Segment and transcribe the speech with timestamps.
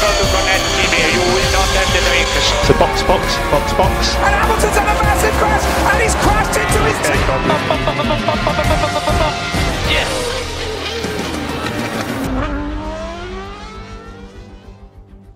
[0.00, 0.06] So
[2.78, 4.16] box, box, box, box.
[4.16, 7.20] And Hamilton's had a massive crash, and he's crashed into his team.
[9.92, 10.08] Yes.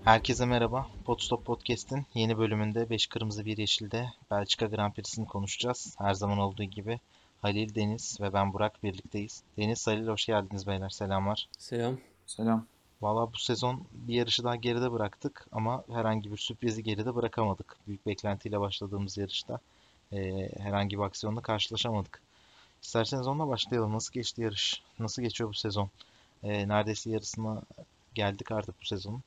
[0.04, 0.86] Herkese merhaba.
[1.04, 5.96] Podstop Podcast'in yeni bölümünde 5 Kırmızı 1 Yeşil'de Belçika Grand Prix'sini konuşacağız.
[5.98, 7.00] Her zaman olduğu gibi
[7.42, 9.42] Halil, Deniz ve ben Burak birlikteyiz.
[9.58, 10.88] Deniz, Halil hoş geldiniz beyler.
[10.88, 11.48] Selamlar.
[11.58, 11.98] Selam.
[12.26, 12.66] Selam.
[13.04, 17.76] Valla bu sezon bir yarışı daha geride bıraktık ama herhangi bir sürprizi geride bırakamadık.
[17.86, 19.58] Büyük beklentiyle başladığımız yarışta
[20.12, 22.20] eee, herhangi bir aksiyonla karşılaşamadık.
[22.82, 23.92] İsterseniz onunla başlayalım.
[23.92, 24.82] Nasıl geçti yarış?
[24.98, 25.88] Nasıl geçiyor bu sezon?
[26.42, 27.62] Eee, neredeyse yarısına
[28.14, 29.22] geldik artık bu sezonun.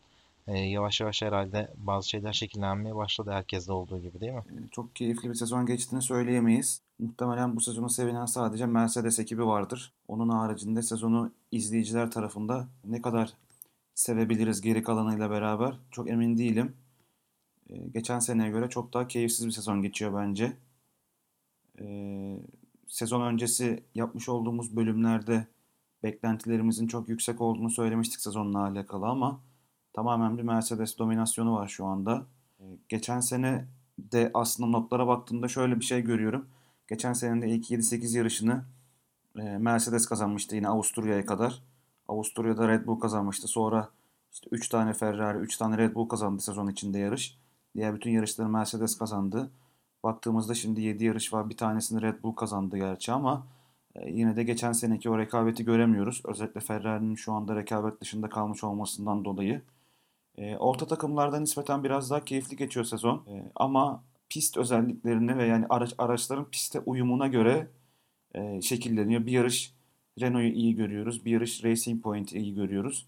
[0.47, 4.43] Eee, yavaş yavaş herhalde bazı şeyler şekillenmeye başladı herkeste olduğu gibi değil mi?
[4.49, 6.81] Ee, Çok keyifli bir sezon geçtiğini söyleyemeyiz.
[6.99, 9.93] Muhtemelen bu sezonu sevinen sadece Mercedes ekibi vardır.
[10.07, 13.33] Onun haricinde sezonu izleyiciler tarafında ne kadar
[13.97, 16.75] sevebiliriz geri kalanıyla beraber çok emin değilim.
[17.69, 20.57] Ee, Geçen seneye göre çok daha keyifsiz bir sezon geçiyor bence.
[21.81, 22.39] Ee,
[22.87, 25.47] Sezon öncesi yapmış olduğumuz bölümlerde
[26.03, 29.41] beklentilerimizin çok yüksek olduğunu söylemiştik sezonla alakalı ama
[29.93, 32.25] tamamen bir Mercedes dominasyonu var şu anda.
[32.59, 33.67] Ee, Geçen sene
[33.99, 36.49] de aslında notlara baktığımda şöyle bir şey görüyorum.
[36.89, 38.65] Geçen senenin de ilk 7-8 yarışını
[39.37, 41.63] e, Mercedes kazanmıştı yine Avusturya'ya kadar.
[42.07, 43.47] Avusturya'da Red Bull kazanmıştı.
[43.47, 43.89] Sonra
[44.33, 47.37] işte 3 tane Ferrari, 3 tane Red Bull kazandı sezon içinde yarış.
[47.75, 49.51] Diğer bütün yarışları Mercedes kazandı.
[50.03, 51.49] Baktığımızda şimdi 7 yarış var.
[51.49, 53.47] Bir tanesini Red Bull kazandı gerçi ama
[53.95, 56.21] e, yine de geçen seneki o rekabeti göremiyoruz.
[56.25, 59.61] Özellikle Ferrari'nin şu anda rekabet dışında kalmış olmasından dolayı.
[60.37, 63.23] E, orta takımlarda nispeten biraz daha keyifli geçiyor sezon.
[63.27, 67.67] E, ama pist özelliklerine ve yani araç araçların piste uyumuna göre
[68.61, 69.25] şekilleniyor.
[69.25, 69.76] Bir yarış
[70.21, 71.25] Renault'u iyi görüyoruz.
[71.25, 73.07] Bir yarış Racing Point'i iyi görüyoruz.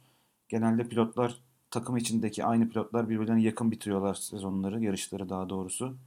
[0.49, 1.35] Genelde pilotlar
[1.71, 5.97] takım içindeki aynı pilotlar birbirlerine yakın bitiriyorlar sezonları, yarışları daha doğrusu.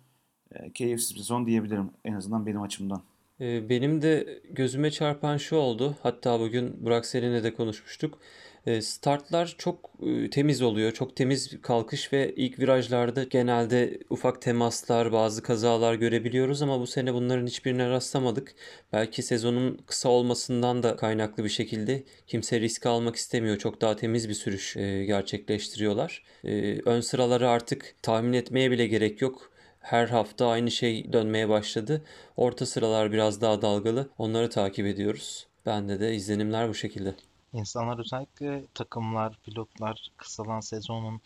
[0.52, 3.02] E, keyifsiz bir sezon diyebilirim en azından benim açımdan.
[3.40, 5.96] Ee, benim de gözüme çarpan şu oldu.
[6.02, 8.18] Hatta bugün Burak seninle de konuşmuştuk.
[8.66, 10.92] Ee, startlar çok e, temiz oluyor.
[10.92, 17.14] Çok temiz kalkış ve ilk virajlarda genelde ufak temaslar, bazı kazalar görebiliyoruz ama bu sene
[17.14, 18.54] bunların hiçbirine rastlamadık.
[18.92, 23.58] Belki sezonun kısa olmasından da kaynaklı bir şekilde kimse risk almak istemiyor.
[23.58, 26.22] Çok daha temiz bir sürüş e, gerçekleştiriyorlar.
[26.44, 29.52] E, ön sıraları artık tahmin etmeye bile gerek yok.
[29.80, 32.04] Her hafta aynı şey dönmeye başladı.
[32.36, 34.10] Orta sıralar biraz daha dalgalı.
[34.18, 35.46] Onları takip ediyoruz.
[35.66, 37.14] Bende de izlenimler bu şekilde.
[37.52, 41.20] İnsanlar özellikle takımlar, pilotlar kısalan sezonun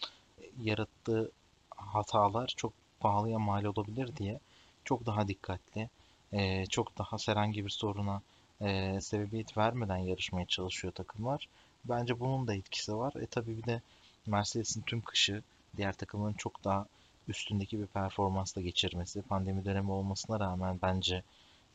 [0.63, 1.31] yarattığı
[1.77, 4.41] hatalar çok pahalıya mal olabilir diye
[4.85, 5.89] çok daha dikkatli,
[6.33, 8.23] eee, çok daha herhangi bir soruna
[8.61, 11.49] eee, sebebiyet vermeden yarışmaya çalışıyor takımlar.
[11.85, 13.13] Bence bunun da etkisi var.
[13.21, 13.83] E tabii bir de
[14.27, 15.43] Mercedes'in tüm kışı
[15.77, 16.87] diğer takımların çok daha
[17.29, 21.23] üstündeki bir performansla geçirmesi, pandemi dönemi olmasına rağmen bence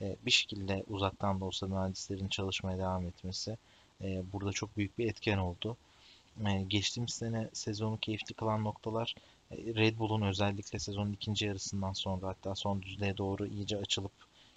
[0.01, 3.57] e, bir şekilde uzaktan da olsa mühendislerin çalışmaya devam etmesi
[4.03, 5.77] e, burada çok büyük bir etken oldu.
[6.47, 9.15] E, geçtiğimiz sene sezonu keyifli kılan noktalar
[9.51, 14.13] e, Red Bull'un özellikle sezonun ikinci yarısından sonra hatta son düzlüğe doğru iyice açılıp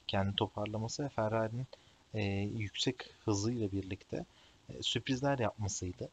[0.06, 1.66] kendini toparlaması ve Ferrari'nin
[2.58, 4.24] yüksek hızıyla birlikte
[4.82, 6.10] sürprizler yapmasıydı.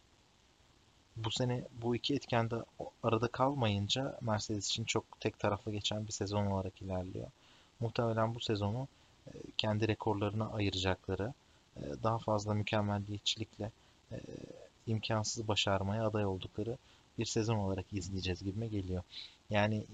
[1.15, 6.07] Bu sene bu iki etken de o- arada kalmayınca Mercedes için çok tek taraflı geçen
[6.07, 7.27] bir sezon olarak ilerliyor.
[7.79, 8.87] Muhtemelen bu sezonu
[9.57, 11.33] kendi rekorlarına ayıracakları,
[12.03, 13.71] daha fazla mükemmelliyetçilikle
[14.11, 14.17] e,
[14.87, 16.77] imkansızı başarmaya aday oldukları
[17.19, 19.03] bir sezon olarak izleyeceğiz gibime geliyor.
[19.49, 19.85] Yani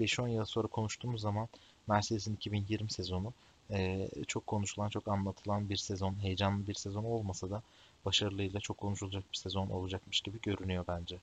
[0.00, 1.48] 5-10 yıl sonra konuştuğumuz zaman
[1.88, 3.32] Mercedes'in 2020 sezonu
[3.70, 7.62] e, çok konuşulan, çok anlatılan bir sezon, heyecanlı bir sezon olmasa da
[8.04, 11.18] başarılıyla çok konuşulacak bir sezon olacakmış gibi görünüyor bence.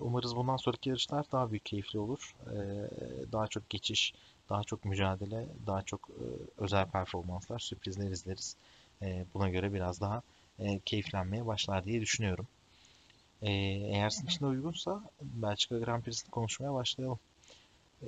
[0.00, 2.34] Umarız bundan sonraki yarışlar daha büyük keyifli olur.
[2.46, 2.56] E,
[3.32, 4.14] Daha çok geçiş,
[4.50, 6.08] daha çok mücadele, daha çok
[6.58, 8.56] özel performanslar, sürprizler izleriz.
[9.04, 10.22] E, Buna göre biraz daha
[10.58, 12.46] e, keyiflenmeye başlar diye düşünüyorum.
[13.42, 17.18] E, Eğer sizin için de uygunsa Belçika Grand Prix'sini konuşmaya başlayalım.
[18.02, 18.06] E,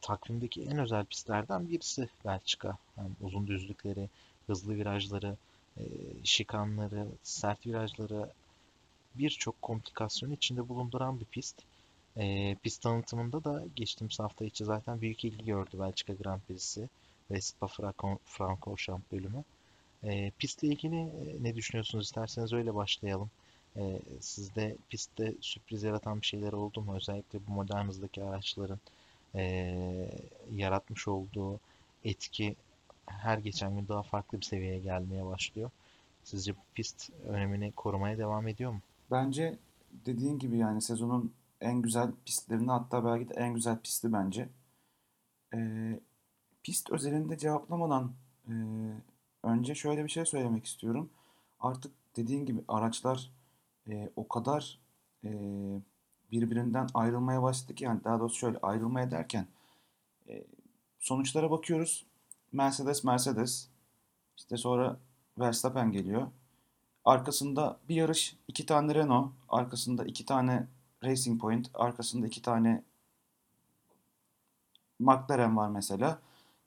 [0.00, 2.76] Takvimdeki en özel pistlerden birisi Belçika.
[2.96, 4.08] Hem uzun düzlükleri,
[4.46, 5.36] hızlı virajları,
[5.76, 5.82] e,
[6.24, 8.30] şikanları, sert virajları,
[9.14, 11.62] birçok komplikasyonu içinde bulunduran bir pist.
[12.16, 16.88] E, pist tanıtımında da geçtiğimiz hafta içi zaten büyük ilgi gördü Belçika Grand Prix'si
[17.30, 19.44] ve Spa-Francorchamps bölümü.
[20.06, 22.04] E, pistle ilgili e, ne düşünüyorsunuz?
[22.04, 23.30] İsterseniz öyle başlayalım.
[23.76, 26.96] E, sizde pistte sürpriz yaratan bir şeyler oldu mu?
[26.96, 28.78] Özellikle bu modern hızdaki araçların
[29.34, 29.74] e,
[30.54, 31.60] yaratmış olduğu
[32.04, 32.56] etki
[33.06, 35.70] her geçen gün daha farklı bir seviyeye gelmeye başlıyor.
[36.24, 38.80] Sizce pist önemini korumaya devam ediyor mu?
[39.10, 39.58] Bence
[40.06, 44.48] dediğin gibi yani sezonun en güzel pistlerini hatta belki de en güzel pisti bence.
[45.54, 46.00] Ee,
[46.62, 48.12] pist özelinde cevaplamadan
[48.48, 48.52] e,
[49.46, 51.10] önce şöyle bir şey söylemek istiyorum.
[51.60, 53.30] Artık dediğin gibi araçlar
[53.88, 54.78] e, o kadar
[55.24, 55.30] e,
[56.32, 59.46] birbirinden ayrılmaya başladı ki yani daha doğrusu şöyle ayrılmaya derken
[60.28, 60.44] e,
[61.00, 62.06] sonuçlara bakıyoruz.
[62.52, 63.68] Mercedes Mercedes
[64.36, 64.96] işte sonra
[65.38, 66.26] Verstappen geliyor.
[67.04, 70.66] Arkasında bir yarış iki tane Renault, arkasında iki tane
[71.04, 72.82] Racing Point, arkasında iki tane
[74.98, 76.18] McLaren var mesela.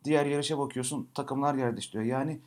[0.04, 2.06] Diğer yarışa bakıyorsun takımlar yer değiştiriyor.
[2.06, 2.40] Yani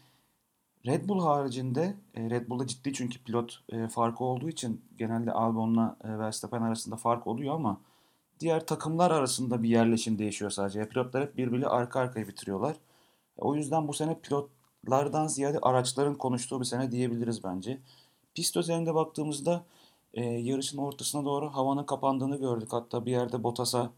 [0.87, 5.96] Red Bull haricinde, e, Red Bull'da ciddi çünkü pilot e, farkı olduğu için genelde Albon'la
[6.05, 7.81] e, Verstappen arasında fark oluyor ama
[8.40, 10.88] diğer takımlar arasında bir yerleşim değişiyor sadece.
[10.88, 12.76] Pilotlar hep birbiriyle arka arkaya bitiriyorlar.
[13.37, 17.78] O yüzden bu sene pilotlardan ziyade araçların konuştuğu bir sene diyebiliriz bence.
[18.35, 19.64] Pist özelinde baktığımızda
[20.17, 22.69] yarışın ortasına doğru havanın kapandığını gördük.
[22.73, 23.90] Hatta bir yerde Bottas'a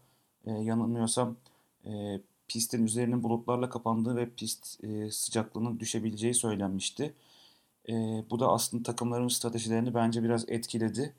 [0.45, 1.35] e, yanılmıyorsam
[2.47, 7.13] pistin üzerinin bulutlarla kapandığı ve pist e, sıcaklığının düşebileceği söylenmişti.
[7.89, 7.93] E,
[8.29, 11.13] bu da aslında takımların stratejilerini bence biraz etkiledi.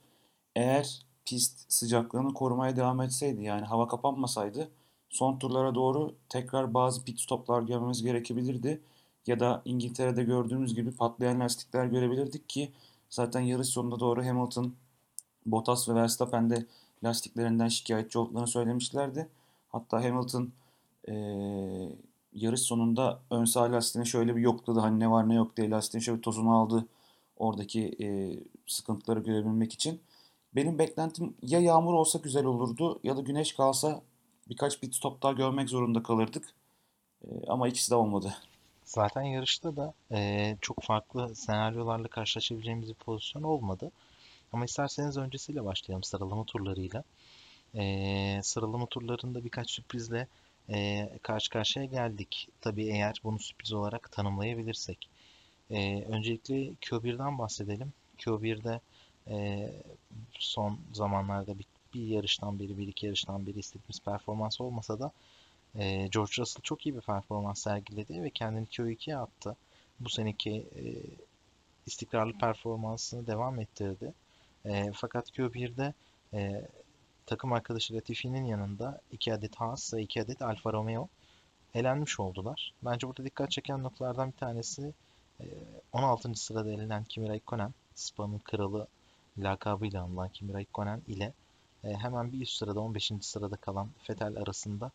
[0.56, 4.70] Eğer pist sıcaklığını korumaya devam etseydi yani hava kapanmasaydı
[5.10, 8.80] son turlara doğru tekrar bazı pit stoplar görmemiz gerekebilirdi.
[9.26, 12.72] Ya da İngiltere'de gördüğümüz gibi patlayan lastikler görebilirdik ki
[13.10, 14.74] zaten yarış sonuna doğru Hamilton,
[15.46, 16.66] Bottas ve Verstappen de
[17.04, 19.28] lastiklerinden şikayetçi olduklarını söylemişlerdi.
[19.68, 20.52] Hatta Hamilton
[21.08, 21.14] e,
[22.32, 24.80] yarış sonunda ön sağ lastiğini şöyle bir yokladı.
[24.80, 26.86] Hani ne var ne yok diye lastiğin şöyle tozunu aldı
[27.36, 28.06] oradaki e,
[28.66, 30.00] sıkıntıları görebilmek için.
[30.54, 34.02] Benim beklentim ya yağmur olsa güzel olurdu ya da güneş kalsa
[34.48, 36.44] birkaç pit stop daha görmek zorunda kalırdık.
[37.24, 38.36] E, ama ikisi de olmadı.
[38.84, 43.92] Zaten yarışta da e, çok farklı senaryolarla karşılaşabileceğimiz bir pozisyon olmadı.
[44.52, 47.04] Ama isterseniz öncesiyle başlayalım sıralama turlarıyla.
[47.74, 50.28] E, sıralama turlarında birkaç sürprizle
[50.70, 52.48] e, karşı karşıya geldik.
[52.60, 55.08] Tabii eğer bunu sürpriz olarak tanımlayabilirsek.
[55.70, 57.92] E, öncelikle Q1'den bahsedelim.
[58.18, 58.80] Q1'de
[59.28, 59.70] e,
[60.38, 65.12] son zamanlarda bir, bir yarıştan beri, bir iki yarıştan beri istediğimiz performans olmasa da
[65.78, 69.56] e, George Russell çok iyi bir performans sergiledi ve kendini Q2'ye attı.
[70.00, 70.82] Bu seneki e,
[71.86, 74.12] istikrarlı performansını devam ettirdi.
[74.64, 75.94] E, fakat Q1'de
[76.34, 76.68] e,
[77.26, 81.08] takım arkadaşı Latifi'nin yanında 2 adet Haas ve 2 adet Alfa Romeo
[81.74, 82.72] elenmiş oldular.
[82.82, 84.92] Bence burada dikkat çeken noktalardan bir tanesi
[85.92, 86.34] 16.
[86.34, 88.86] sırada elenen Kimi Raikkonen, Spa'nın kralı
[89.38, 91.32] lakabıyla anılan Kimi Raikkonen ile
[91.82, 93.12] hemen bir üst sırada 15.
[93.20, 94.90] sırada kalan Vettel arasında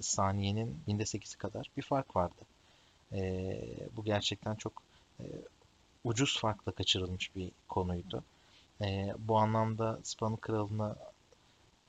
[0.00, 2.42] saniyenin binde 8'i kadar bir fark vardı.
[3.96, 4.82] Bu gerçekten çok
[6.04, 8.24] ucuz farkla kaçırılmış bir konuydu.
[9.18, 10.96] Bu anlamda Spa'nın kralını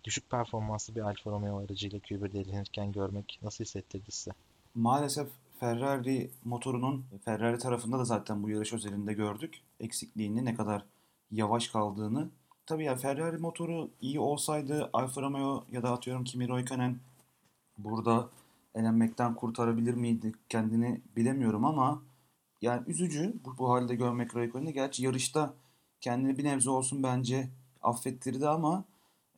[0.05, 4.31] düşük performanslı bir Alfa Romeo aracıyla Q1'de elenirken görmek nasıl hissettirdi size?
[4.75, 5.27] Maalesef
[5.59, 9.61] Ferrari motorunun Ferrari tarafında da zaten bu yarış özelinde gördük.
[9.79, 10.85] Eksikliğini ne kadar
[11.31, 12.29] yavaş kaldığını.
[12.65, 16.95] Tabii ya Ferrari motoru iyi olsaydı Alfa Romeo ya da atıyorum Kimi Räikkönen
[17.77, 18.29] burada
[18.75, 22.01] elenmekten kurtarabilir miydi kendini bilemiyorum ama
[22.61, 24.73] yani üzücü bu, bu halde görmek Räikkönen'i.
[24.73, 25.53] Gerçi yarışta
[26.01, 27.49] kendini bir nebze olsun bence
[27.81, 28.83] affettirdi ama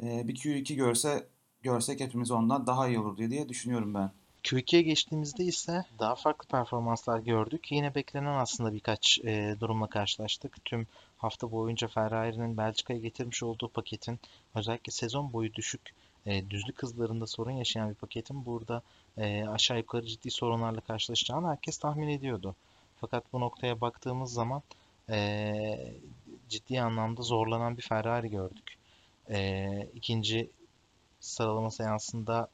[0.04, 1.28] e, bir Q2 görse
[1.62, 4.12] görsek hepimiz ondan daha iyi olur diye düşünüyorum ben.
[4.44, 7.72] Q2'ye geçtiğimizde ise daha farklı performanslar gördük.
[7.72, 10.66] Yine beklenen aslında birkaç e, durumla karşılaştık.
[10.66, 10.88] Tüm
[11.18, 14.20] hafta boyunca Ferrari'nin Belçika'ya getirmiş olduğu paketin
[14.56, 15.94] özellikle sezon boyu düşük
[16.28, 18.82] e, düzlük hızlarında sorun yaşayan bir paketin burada
[19.18, 22.56] e, aşağı yukarı ciddi sorunlarla karşılaşacağını herkes tahmin ediyordu.
[23.02, 24.62] Fakat bu noktaya baktığımız zaman
[25.10, 25.94] e,
[26.50, 28.78] ciddi anlamda zorlanan bir Ferrari gördük.
[29.30, 30.50] E, ikinci
[31.20, 32.48] sıralama seansında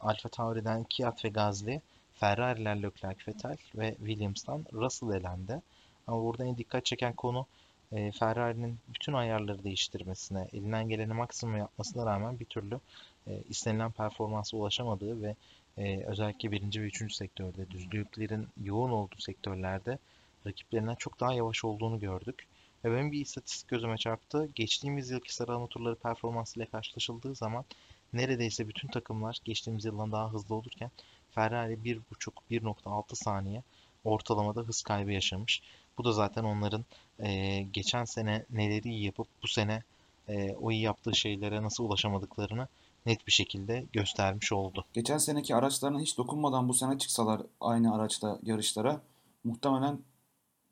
[0.00, 1.80] Alfa Tauri'den Kiat ve Gasly,
[2.14, 5.62] Ferrari'ler Leclerc, Vettel ve Williams'tan Russell elendi.
[6.06, 7.46] Ama burada en dikkat çeken konu
[7.92, 12.80] e, Ferrari'nin bütün ayarları değiştirmesine, elinden geleni maksimum yapmasına rağmen bir türlü
[13.26, 15.34] e, istenilen performansa ulaşamadığı ve
[15.78, 19.98] e, özellikle birinci ve üçüncü sektörde düzlüklerin yoğun olduğu sektörlerde
[20.46, 22.46] rakiplerinden çok daha yavaş olduğunu gördük.
[22.84, 24.48] Ve benim bir istatistik gözüme çarptı.
[24.54, 27.64] Geçtiğimiz yılki sıralama turları performansıyla karşılaşıldığı zaman
[28.12, 30.90] neredeyse bütün takımlar geçtiğimiz yıldan daha hızlı olurken
[31.30, 33.62] Ferrari 1.5-1.6 saniye
[34.04, 35.62] ortalamada hız kaybı yaşamış.
[35.98, 36.84] Bu da zaten onların
[37.18, 39.82] e, geçen sene neleri iyi yapıp bu sene
[40.28, 42.68] e, o iyi yaptığı şeylere nasıl ulaşamadıklarını
[43.06, 44.84] net bir şekilde göstermiş oldu.
[44.92, 49.00] Geçen seneki araçlarına hiç dokunmadan bu sene çıksalar aynı araçta yarışlara
[49.44, 49.98] muhtemelen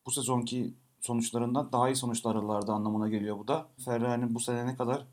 [0.06, 3.68] bu sezonki sonuçlarından daha iyi sonuçlar alırlardı anlamına geliyor bu da.
[3.84, 5.06] Ferrari'nin bu sene ne kadar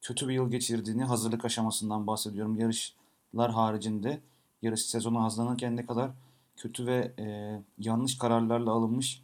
[0.00, 2.56] kötü bir yıl geçirdiğini hazırlık aşamasından bahsediyorum.
[2.56, 4.20] Yarışlar haricinde
[4.62, 6.10] yarış sezonu hazırlanırken ne kadar
[6.56, 9.22] kötü ve e, yanlış kararlarla alınmış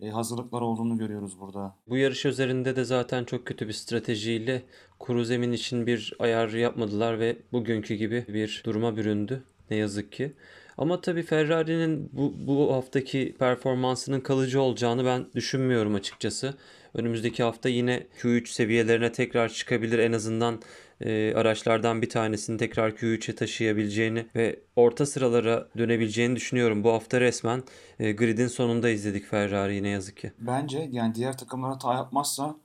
[0.00, 1.76] e, hazırlıklar olduğunu görüyoruz burada.
[1.88, 4.62] Bu yarış üzerinde de zaten çok kötü bir stratejiyle
[4.98, 10.36] kuru zemin için bir ayar yapmadılar ve bugünkü gibi bir duruma büründü ne yazık ki.
[10.78, 16.54] Ama tabii Ferrari'nin bu, bu haftaki performansının kalıcı olacağını ben düşünmüyorum açıkçası.
[16.94, 19.98] Önümüzdeki hafta yine Q3 seviyelerine tekrar çıkabilir.
[19.98, 20.60] En azından
[21.00, 26.84] e, araçlardan bir tanesini tekrar Q3'e taşıyabileceğini ve orta sıralara dönebileceğini düşünüyorum.
[26.84, 27.62] Bu hafta resmen
[27.98, 30.32] e, gridin sonunda izledik Ferrari'yi ne yazık ki.
[30.38, 32.56] Bence yani diğer takımlar hata yapmazsa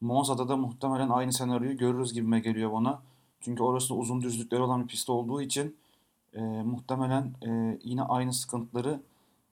[0.00, 3.02] Monza'da da muhtemelen aynı senaryoyu görürüz gibime geliyor bana.
[3.40, 5.76] Çünkü orası uzun düzlükleri olan bir pist olduğu için
[6.34, 9.00] e, muhtemelen e, yine aynı sıkıntıları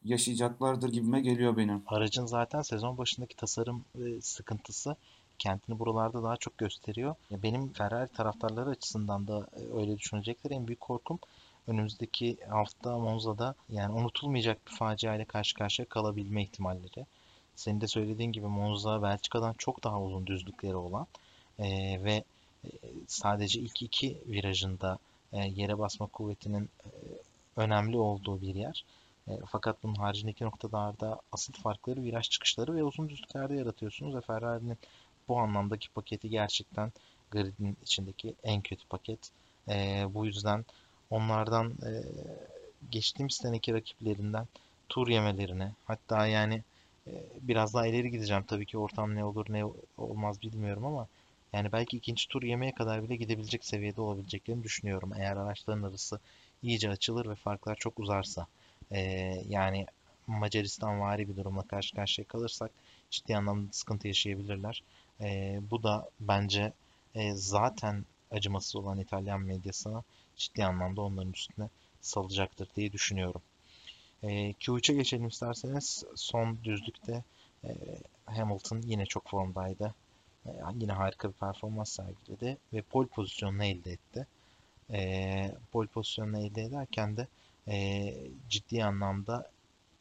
[0.05, 1.83] yaşayacaklardır gibime geliyor benim.
[1.87, 4.97] Aracın zaten sezon başındaki tasarım e, sıkıntısı
[5.39, 7.15] kendini buralarda daha çok gösteriyor.
[7.31, 10.51] Benim Ferrari taraftarları açısından da e, öyle düşünecekler.
[10.51, 11.19] En büyük korkum
[11.67, 17.07] önümüzdeki hafta Monza'da yani unutulmayacak bir facia ile karşı karşıya kalabilme ihtimalleri.
[17.57, 21.07] Senin de söylediğin gibi Monza Belçika'dan çok daha uzun düzlükleri olan
[21.59, 21.65] e,
[22.05, 22.25] ve
[22.65, 22.69] e,
[23.07, 24.99] sadece ilk iki virajında
[25.39, 26.89] yere basma kuvvetinin e,
[27.57, 28.85] önemli olduğu bir yer.
[29.29, 34.79] E, fakat bunun haricindeki noktalarda asıl farkları viraj çıkışları ve uzun düzlüklerde yaratıyorsunuz ve Ferrari'nin
[35.29, 36.93] bu anlamdaki paketi gerçekten
[37.31, 39.31] gridin içindeki en kötü paket.
[39.69, 40.65] E, bu yüzden
[41.11, 41.91] onlardan e,
[42.91, 44.47] geçtiğimiz seneki rakiplerinden
[44.89, 46.62] tur yemelerine hatta yani
[47.07, 49.65] e, biraz daha ileri gideceğim tabii ki ortam ne olur ne
[49.99, 51.09] olmaz bilmiyorum ama
[51.52, 55.12] yani belki ikinci tur yemeye kadar bile gidebilecek seviyede olabileceklerini düşünüyorum.
[55.18, 56.21] Eğer araçların arası
[56.62, 58.47] iyice açılır ve farklar çok uzarsa.
[58.90, 59.00] E,
[59.49, 59.87] yani
[60.26, 62.71] Macaristan vari bir durumla karşı karşıya kalırsak
[63.11, 64.82] ciddi anlamda sıkıntı yaşayabilirler.
[65.21, 66.73] E, bu da bence
[67.14, 70.02] e, zaten acımasız olan İtalyan medyasına
[70.37, 71.68] ciddi anlamda onların üstüne
[72.00, 73.42] salacaktır diye düşünüyorum.
[74.23, 76.04] E, Q3'e geçelim isterseniz.
[76.16, 77.25] Son düzlükte
[77.64, 77.71] e,
[78.26, 79.94] Hamilton yine çok formdaydı.
[80.47, 84.27] E, yine harika bir performans sergiledi ve pole pozisyonunu elde etti.
[84.93, 87.27] E, pole pozisyonunu elde ederken de
[87.69, 88.15] e,
[88.49, 89.51] ciddi anlamda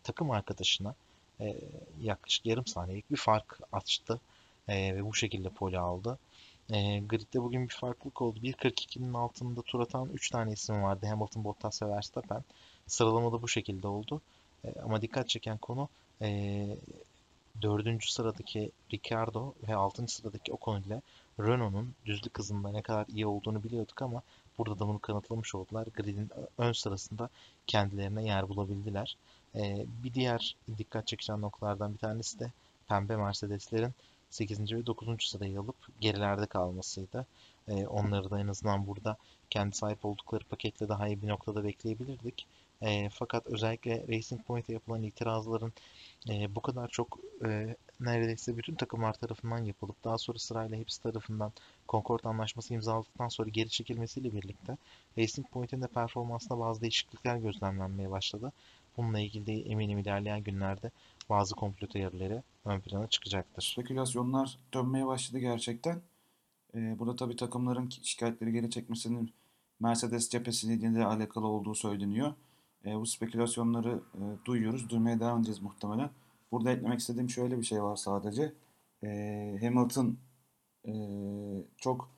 [0.04, 0.96] takım arkadaşına
[1.42, 1.56] e,
[2.02, 4.20] yaklaşık yarım saniyelik bir fark açtı
[4.68, 6.20] e, ve bu şekilde pole aldı.
[6.70, 8.40] E, gridde bugün bir farklılık oldu.
[8.40, 11.06] 1.42'nin altında tur atan 3 tane isim vardı.
[11.06, 12.44] Hamilton, Bottas ve Verstappen.
[12.88, 14.22] Sıralamada bu şekilde oldu.
[14.66, 15.90] E, ama dikkat çeken konu
[16.22, 16.68] e,
[17.62, 18.04] 4.
[18.04, 20.08] sıradaki Ricardo ve 6.
[20.08, 21.02] sıradaki Ocon ile
[21.40, 24.22] Renault'un düzlük hızında ne kadar iyi olduğunu biliyorduk ama
[24.58, 25.88] burada da bunu kanıtlamış oldular.
[25.96, 27.30] Grid'in ön sırasında
[27.68, 29.18] kendilerine yer bulabildiler.
[29.56, 32.52] E, bir diğer dikkat çeken noktalardan bir tanesi de
[32.88, 33.94] pembe Mercedeslerin
[34.30, 34.74] 8.
[34.74, 35.24] ve 9.
[35.24, 37.26] sırayı alıp gerilerde kalmasıydı.
[37.68, 39.18] E, onları da en azından burada
[39.50, 42.46] kendi sahip oldukları paketle daha iyi bir noktada bekleyebilirdik.
[42.82, 45.74] E, fakat özellikle Racing Point'e yapılan itirazların
[46.30, 51.52] e, bu kadar çok e, neredeyse bütün takımlar tarafından yapılıp daha sonra sırayla hepsi tarafından
[51.90, 54.78] Concord Anlaşması imzaladıktan sonra geri çekilmesiyle birlikte
[55.18, 58.52] Racing Point'in de performansında bazı değişiklikler gözlemlenmeye başladı.
[58.98, 60.92] Bununla ilgili de eminim ilerleyen günlerde
[61.30, 63.64] bazı komplo teorileri ön plana çıkacaktır.
[63.74, 66.02] Spekülasyonlar dönmeye başladı gerçekten.
[66.76, 69.34] Ee, burada tabii takımların şikayetleri geri çekmesinin
[69.80, 72.34] Mercedes cephesiyle de alakalı olduğu söyleniyor.
[72.86, 76.10] Ee, bu spekülasyonları e, duyuyoruz, duymaya devam edeceğiz muhtemelen.
[76.52, 78.54] Burada eklemek istediğim şöyle bir şey var sadece.
[79.04, 80.18] Ee, Hamilton
[80.88, 80.94] e,
[81.78, 82.10] çok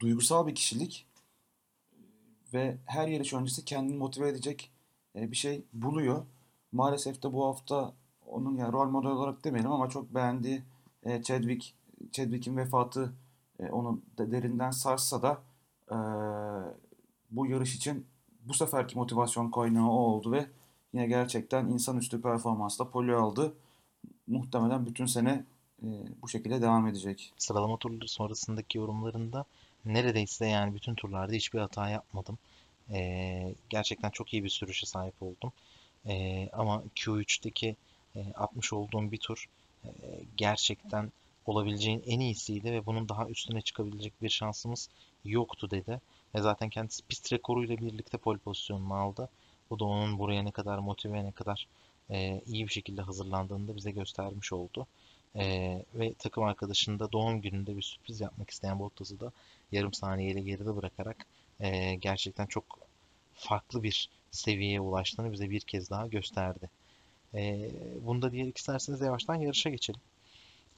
[0.00, 1.06] duygusal bir kişilik
[2.54, 4.70] ve her yarış öncesi kendini motive edecek
[5.16, 6.26] e, bir şey buluyor.
[6.72, 7.92] Maalesef de bu hafta
[8.26, 10.62] onun yani rol model olarak demeyelim ama çok beğendiği
[11.02, 11.74] e, Chadwick
[12.12, 13.12] Chadwick'in vefatı
[13.60, 15.42] e, onu da derinden sarsa da
[15.90, 15.98] e,
[17.30, 18.06] bu yarış için
[18.48, 20.46] bu seferki motivasyon kaynağı o oldu ve
[20.92, 23.52] yine gerçekten insanüstü performansla poli aldı.
[24.26, 25.44] Muhtemelen bütün sene
[25.82, 25.88] e,
[26.22, 27.32] bu şekilde devam edecek.
[27.38, 29.44] Sıralama turları sonrasındaki yorumlarında
[29.84, 32.38] neredeyse yani bütün turlarda hiçbir hata yapmadım.
[32.90, 35.52] E, gerçekten çok iyi bir sürüşe sahip oldum.
[36.06, 37.76] E, ama Q3'teki
[38.16, 39.48] e, atmış olduğum bir tur
[39.84, 39.90] e,
[40.36, 41.12] gerçekten
[41.46, 44.88] olabileceğin en iyisiydi ve bunun daha üstüne çıkabilecek bir şansımız
[45.24, 46.00] yoktu dedi.
[46.34, 49.28] Ve zaten kendisi pist rekoruyla birlikte pole pozisyonunu aldı.
[49.70, 51.66] Bu da onun buraya ne kadar motive, ne kadar
[52.10, 54.86] e, iyi bir şekilde hazırlandığını da bize göstermiş oldu.
[55.36, 55.44] E,
[55.94, 59.32] ve takım arkadaşının da doğum gününde bir sürpriz yapmak isteyen Bottas'ı da
[59.72, 61.26] yarım saniyeyle geride bırakarak
[61.60, 62.64] e, gerçekten çok
[63.34, 66.70] farklı bir seviyeye ulaştığını bize bir kez daha gösterdi.
[67.34, 67.70] E,
[68.06, 70.00] bunu da diyelim isterseniz yavaştan yarışa geçelim.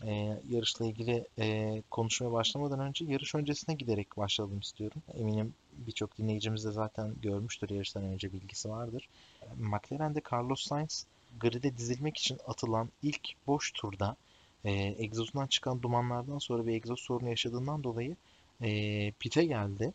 [0.06, 5.02] E, yarışla ilgili e, konuşmaya başlamadan önce yarış öncesine giderek başlayalım istiyorum.
[5.14, 9.08] Eminim birçok dinleyicimiz de zaten görmüştür yarıştan önce bilgisi vardır.
[9.56, 11.06] McLaren'de Carlos Sainz
[11.40, 14.16] grid'e dizilmek için atılan ilk boş turda
[14.64, 18.16] e, egzozundan çıkan dumanlardan sonra bir egzoz sorunu yaşadığından dolayı
[18.62, 19.92] e, pite geldi.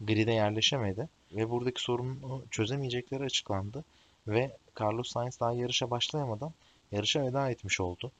[0.00, 3.84] Grid'e yerleşemedi ve buradaki sorunu çözemeyecekleri açıklandı
[4.28, 6.52] ve Carlos Sainz daha yarışa başlayamadan
[6.92, 8.12] yarışa veda etmiş oldu.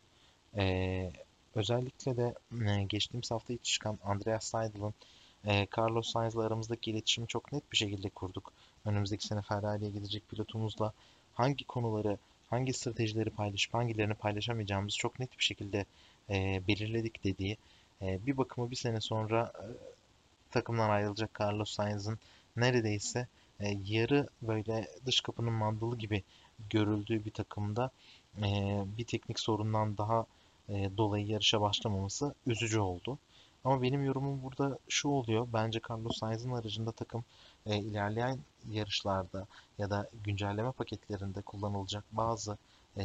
[0.57, 1.13] Ee,
[1.55, 2.35] özellikle de
[2.69, 4.95] e, geçtiğimiz hafta hiç çıkan Andreas Seidel'ın
[5.47, 8.53] e, Carlos Sainz'la aramızdaki iletişimi çok net bir şekilde kurduk.
[8.85, 10.93] Önümüzdeki sene Ferrari'ye gidecek pilotumuzla
[11.35, 12.19] hangi konuları,
[12.51, 15.85] hangi stratejileri paylaşıp hangilerini paylaşamayacağımızı çok net bir şekilde
[16.31, 17.57] e, belirledik dediği
[18.03, 19.67] e, bir bakıma bir sene sonra e,
[20.51, 22.19] takımdan ayrılacak Carlos Sainz'ın
[22.57, 23.27] neredeyse
[23.61, 26.23] e, yarı böyle dış kapının mandalı gibi
[26.71, 27.91] görüldüğü bir takımda
[28.39, 28.43] e,
[28.99, 30.27] bir teknik sorundan daha
[30.69, 33.19] e, dolayı yarışa başlamaması üzücü oldu.
[33.65, 35.49] Ama benim yorumum burada şu oluyor.
[35.53, 37.25] Bence Carlos Sainz'in aracında takım
[37.67, 38.39] e, ilerleyen
[38.71, 39.47] yarışlarda
[39.79, 42.59] ya da güncelleme paketlerinde kullanılacak bazı
[42.97, 43.05] e,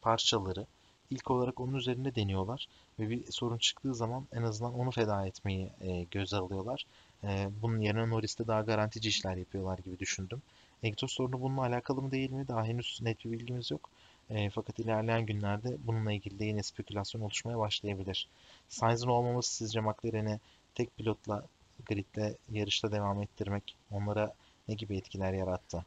[0.00, 0.66] parçaları
[1.10, 2.66] ilk olarak onun üzerinde deniyorlar
[2.98, 6.84] ve bir sorun çıktığı zaman en azından onu feda etmeyi e, göze alıyorlar.
[7.24, 10.42] E, bunun yerine Norris'te daha garantici işler yapıyorlar gibi düşündüm.
[10.82, 12.48] Egzoz sorunu bununla alakalı mı değil mi?
[12.48, 13.90] Daha henüz net bir bilgimiz yok.
[14.30, 18.28] E, fakat ilerleyen günlerde bununla ilgili de yine spekülasyon oluşmaya başlayabilir.
[18.68, 20.40] Sainz'ın olmaması sizce McLaren'i
[20.74, 21.46] tek pilotla
[21.86, 24.34] gridde yarışta devam ettirmek onlara
[24.68, 25.84] ne gibi etkiler yarattı?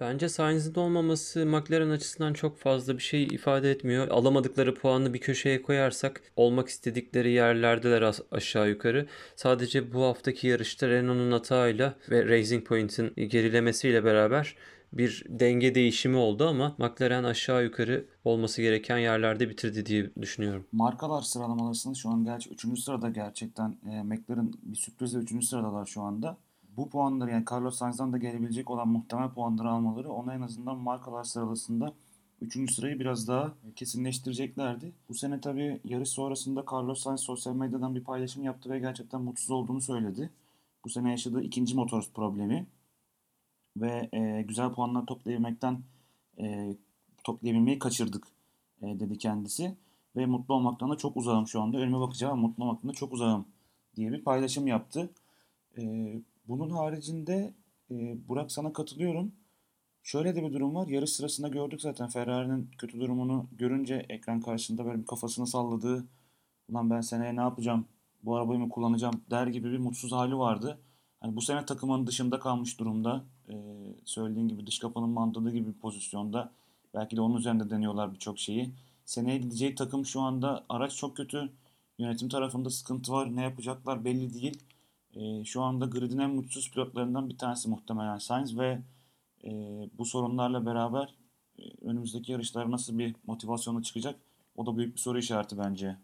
[0.00, 4.08] Bence Sainz'in olmaması McLaren açısından çok fazla bir şey ifade etmiyor.
[4.08, 9.06] Alamadıkları puanı bir köşeye koyarsak olmak istedikleri yerlerdeler aşağı yukarı.
[9.36, 14.56] Sadece bu haftaki yarışta Renault'un hatayla ve Racing Point'in gerilemesiyle beraber
[14.92, 20.66] bir denge değişimi oldu ama McLaren aşağı yukarı olması gereken yerlerde bitirdi diye düşünüyorum.
[20.72, 22.80] Markalar sıralamasında şu an gerçi 3.
[22.80, 25.44] sırada gerçekten e, McLaren bir sürprizle 3.
[25.44, 26.36] sıradalar şu anda.
[26.76, 31.24] Bu puanları yani Carlos Sainz'dan da gelebilecek olan muhtemel puanları almaları ona en azından markalar
[31.24, 31.92] sıralamasında
[32.40, 32.74] 3.
[32.74, 34.92] sırayı biraz daha kesinleştireceklerdi.
[35.08, 39.50] Bu sene tabii yarış sonrasında Carlos Sainz sosyal medyadan bir paylaşım yaptı ve gerçekten mutsuz
[39.50, 40.30] olduğunu söyledi.
[40.84, 42.66] Bu sene yaşadığı ikinci motor problemi
[43.76, 45.82] ve e, güzel puanlar toplayabilmekten
[46.38, 46.74] e,
[47.24, 48.26] toplayabilmeyi kaçırdık
[48.82, 49.76] e, dedi kendisi.
[50.16, 51.78] Ve mutlu olmaktan da çok uzağım şu anda.
[51.78, 53.46] Önüme bakacağım mutlu olmaktan da çok uzağım
[53.96, 55.10] diye bir paylaşım yaptı.
[55.78, 55.82] E,
[56.48, 57.54] bunun haricinde
[57.90, 59.32] e, Burak sana katılıyorum.
[60.02, 60.88] Şöyle de bir durum var.
[60.88, 66.06] Yarış sırasında gördük zaten Ferrari'nin kötü durumunu görünce ekran karşısında böyle bir kafasını salladığı
[66.68, 67.86] ulan ben seneye ne yapacağım
[68.22, 70.78] bu arabayı mı kullanacağım der gibi bir mutsuz hali vardı.
[71.20, 73.24] Hani bu sene takımın dışında kalmış durumda.
[73.50, 73.54] Ee,
[74.04, 76.52] söylediğin gibi dış kapının mandalı gibi bir pozisyonda.
[76.94, 78.70] Belki de onun üzerinde deniyorlar birçok şeyi.
[79.04, 81.52] Seneye gideceği takım şu anda araç çok kötü.
[81.98, 83.36] Yönetim tarafında sıkıntı var.
[83.36, 84.60] Ne yapacaklar belli değil.
[85.14, 88.78] Ee, şu anda gridin en mutsuz pilotlarından bir tanesi muhtemelen Sainz ve
[89.44, 89.50] e,
[89.98, 91.14] bu sorunlarla beraber
[91.58, 94.16] e, önümüzdeki yarışlara nasıl bir motivasyonla çıkacak
[94.56, 95.96] o da büyük bir soru işareti bence.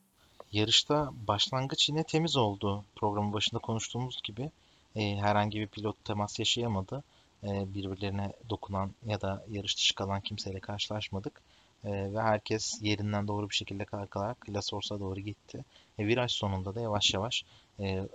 [0.53, 2.85] Yarışta başlangıç yine temiz oldu.
[2.97, 4.51] Programın başında konuştuğumuz gibi
[4.97, 7.03] e, herhangi bir pilot temas yaşayamadı.
[7.45, 11.43] E, birbirlerine dokunan ya da yarış dışı kalan kimseyle karşılaşmadık.
[11.85, 14.61] E, ve herkes yerinden doğru bir şekilde kalkarak La
[15.01, 15.65] doğru gitti.
[15.99, 17.45] E, viraj sonunda da yavaş yavaş
[17.81, 18.09] e,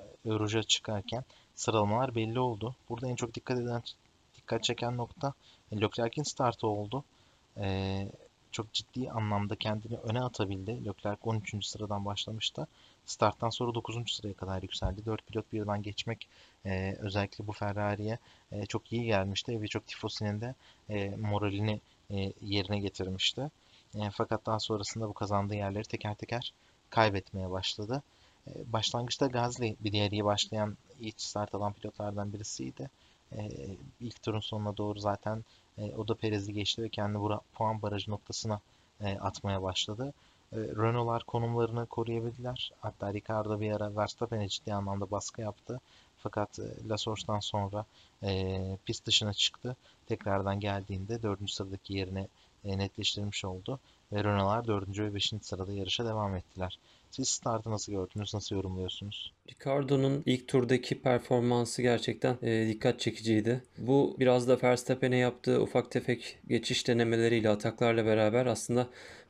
[0.67, 1.23] çıkarken
[1.55, 2.75] sıralamalar belli oldu.
[2.89, 3.81] Burada en çok dikkat eden
[4.37, 5.33] dikkat çeken nokta
[5.73, 7.03] Leclerc'in startı oldu.
[8.51, 10.85] Çok ciddi anlamda kendini öne atabildi.
[10.85, 11.65] Leclerc 13.
[11.65, 12.67] sıradan başlamıştı.
[13.05, 14.11] Starttan sonra 9.
[14.11, 15.05] sıraya kadar yükseldi.
[15.05, 16.27] 4 pilot birden geçmek
[16.67, 18.17] e, özellikle bu Ferrari'ye
[18.51, 20.55] e, çok iyi gelmişti ve çok tifosinin de
[20.89, 23.49] e, moralini e, yerine getirmişti.
[23.95, 26.53] E, fakat daha sonrasında bu kazandığı yerleri teker teker
[26.89, 28.03] kaybetmeye başladı.
[28.47, 32.89] E, başlangıçta Gasly bir diğer iyi başlayan ilk start alan pilotlardan birisiydi.
[33.31, 33.49] E,
[33.99, 35.43] ilk turun sonuna doğru zaten
[35.77, 38.59] e, o da Perez'i geçti ve kendi bu puan barajı noktasına
[39.01, 40.13] e, atmaya başladı.
[40.53, 42.71] E, Renault'lar konumlarını koruyabildiler.
[42.79, 45.79] Hatta Ricardo bir ara Verstappen'e ciddi anlamda baskı yaptı.
[46.17, 47.85] Fakat e, La Source'dan sonra
[48.23, 49.75] e, pist dışına çıktı.
[50.07, 51.51] Tekrardan geldiğinde 4.
[51.51, 52.27] sıradaki yerini
[52.65, 53.79] e, netleştirmiş oldu.
[54.11, 54.99] Ve Renault'lar 4.
[54.99, 55.33] ve 5.
[55.41, 56.79] sırada yarışa devam ettiler.
[57.11, 59.33] Siz startı nasıl gördünüz, nasıl yorumluyorsunuz?
[59.49, 63.63] Ricardo'nun ilk turdaki performansı gerçekten e, dikkat çekiciydi.
[63.77, 68.87] Bu biraz da Verstappen'e yaptığı ufak tefek geçiş denemeleriyle, ataklarla beraber aslında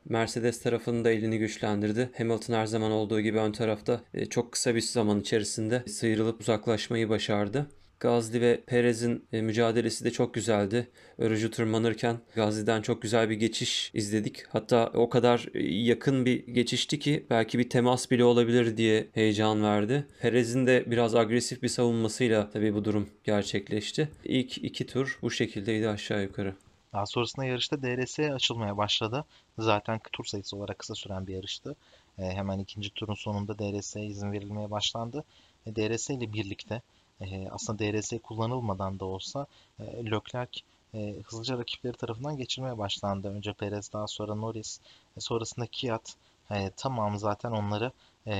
[0.08, 2.10] Mercedes tarafının da elini güçlendirdi.
[2.18, 7.08] Hamilton her zaman olduğu gibi ön tarafta e, çok kısa bir zaman içerisinde sıyrılıp uzaklaşmayı
[7.08, 7.66] başardı.
[8.00, 10.88] Gasly ve Perez'in e, mücadelesi de çok güzeldi.
[11.18, 14.44] Örücü tırmanırken Gasly'den çok güzel bir geçiş izledik.
[14.48, 19.62] Hatta o kadar e, yakın bir geçişti ki belki bir temas bile olabilir diye heyecan
[19.62, 20.06] verdi.
[20.20, 24.08] Perez'in de biraz agresif bir savunmasıyla tabii bu durum gerçekleşti.
[24.24, 26.54] İlk iki tur bu şekildeydi aşağı yukarı.
[26.92, 29.24] Daha sonrasında yarışta DRS açılmaya başladı.
[29.58, 31.76] Zaten tur sayısı olarak kısa süren bir yarıştı.
[32.18, 35.24] E, hemen ikinci turun sonunda DRS'ye izin verilmeye başlandı.
[35.66, 36.82] E, DRS ile birlikte
[37.20, 39.46] e, aslında DRS kullanılmadan da olsa
[39.80, 40.60] e, Leclerc
[40.94, 43.28] e, hızlıca rakipleri tarafından geçirmeye başlandı.
[43.28, 44.80] Önce Perez daha sonra Norris
[45.16, 46.14] e, sonrasında Kiat
[46.50, 47.92] e, tamam zaten onları
[48.26, 48.34] e,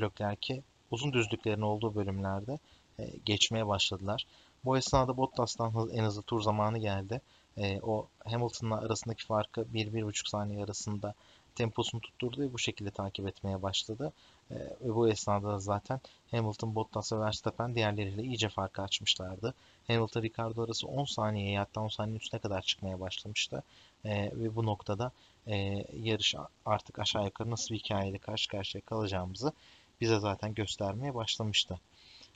[0.00, 2.58] Leclerc'i uzun düzlüklerin olduğu bölümlerde
[2.98, 4.26] e, geçmeye başladılar.
[4.64, 7.20] Bu esnada Bottas'tan en hızlı tur zamanı geldi.
[7.58, 11.14] E, o Hamilton'la arasındaki farkı 1-1,5 saniye arasında
[11.54, 14.12] temposunu tutturdu ve bu şekilde takip etmeye başladı.
[14.50, 19.54] E, ve bu esnada da zaten Hamilton, Bottas ve Verstappen diğerleriyle iyice farkı açmışlardı.
[19.86, 23.62] Hamilton, Ricardo arası 10 saniyeye hatta 10 saniyenin üstüne kadar çıkmaya başlamıştı.
[24.04, 25.12] E, ve bu noktada
[25.46, 26.34] e, yarış
[26.66, 29.52] artık aşağı yukarı nasıl bir hikayeyle karşı karşıya kalacağımızı
[30.00, 31.78] bize zaten göstermeye başlamıştı.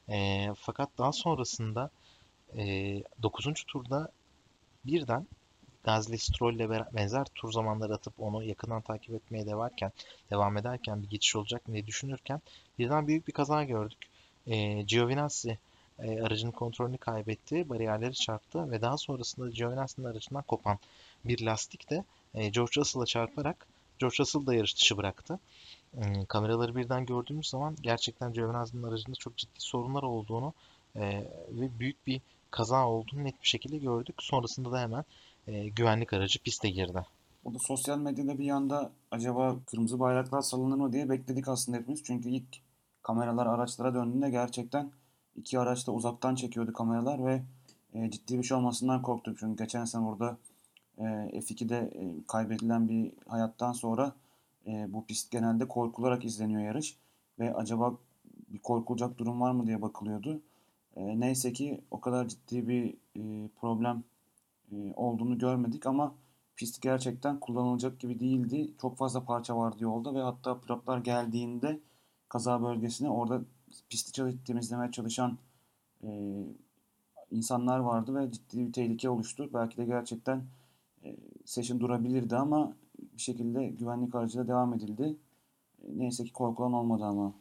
[0.08, 1.90] E, fakat daha sonrasında
[2.56, 2.62] e,
[3.22, 3.46] 9.
[3.68, 4.12] turda
[4.84, 5.26] birden
[6.18, 9.92] Stroll ile benzer tur zamanları atıp onu yakından takip etmeye devarken,
[10.30, 12.40] devam ederken bir geçiş olacak diye düşünürken
[12.78, 13.98] birden büyük bir kaza gördük.
[14.46, 15.58] E, Giovinazzi
[15.98, 20.78] e, aracının kontrolünü kaybetti, bariyerleri çarptı ve daha sonrasında Giovinazzi'nin aracından kopan
[21.24, 23.66] bir lastik de e, George Russell'a çarparak
[23.98, 25.38] George Russell da yarış dışı bıraktı.
[25.94, 30.52] E, kameraları birden gördüğümüz zaman gerçekten Giovinazzi'nin aracında çok ciddi sorunlar olduğunu
[30.96, 31.00] e,
[31.50, 34.14] ve büyük bir kaza olduğunu net bir şekilde gördük.
[34.18, 35.04] Sonrasında da hemen
[35.46, 37.04] e, güvenlik aracı piste girdi.
[37.44, 42.02] Burada sosyal medyada bir yanda acaba kırmızı bayraklar salınır mı diye bekledik aslında hepimiz.
[42.04, 42.60] Çünkü ilk
[43.02, 44.90] kameralar araçlara döndüğünde gerçekten
[45.36, 47.42] iki araç da uzaktan çekiyordu kameralar ve
[47.94, 49.38] e, ciddi bir şey olmasından korktuk.
[49.38, 50.36] Çünkü geçen sene burada
[50.98, 51.04] e,
[51.40, 54.12] F2'de e, kaybedilen bir hayattan sonra
[54.66, 56.96] e, bu pist genelde korkularak izleniyor yarış.
[57.38, 57.94] Ve acaba
[58.48, 60.40] bir korkulacak durum var mı diye bakılıyordu.
[60.96, 64.04] E, neyse ki o kadar ciddi bir e, problem
[64.72, 66.14] e, olduğunu görmedik ama
[66.56, 68.70] pist gerçekten kullanılacak gibi değildi.
[68.80, 71.80] Çok fazla parça vardı yolda ve hatta pilotlar geldiğinde
[72.28, 73.40] kaza bölgesine orada
[73.90, 75.38] pisti temizlemeye çalışan
[76.04, 76.08] e,
[77.30, 79.50] insanlar vardı ve ciddi bir tehlike oluştu.
[79.54, 80.42] Belki de gerçekten
[81.04, 85.16] e, session durabilirdi ama bir şekilde güvenlik aracıyla devam edildi.
[85.82, 87.32] E, neyse ki korkulan olmadı ama.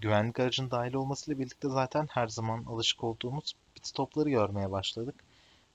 [0.00, 5.14] Güvenlik aracının dahil olmasıyla birlikte zaten her zaman alışık olduğumuz pit stopları görmeye başladık.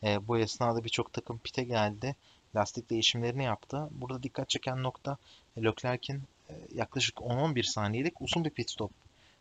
[0.03, 2.15] E, bu esnada birçok takım pite geldi.
[2.55, 3.87] Lastik değişimlerini yaptı.
[3.91, 5.17] Burada dikkat çeken nokta
[5.57, 8.91] Leclerc'in e, yaklaşık 10-11 saniyelik uzun bir pit stop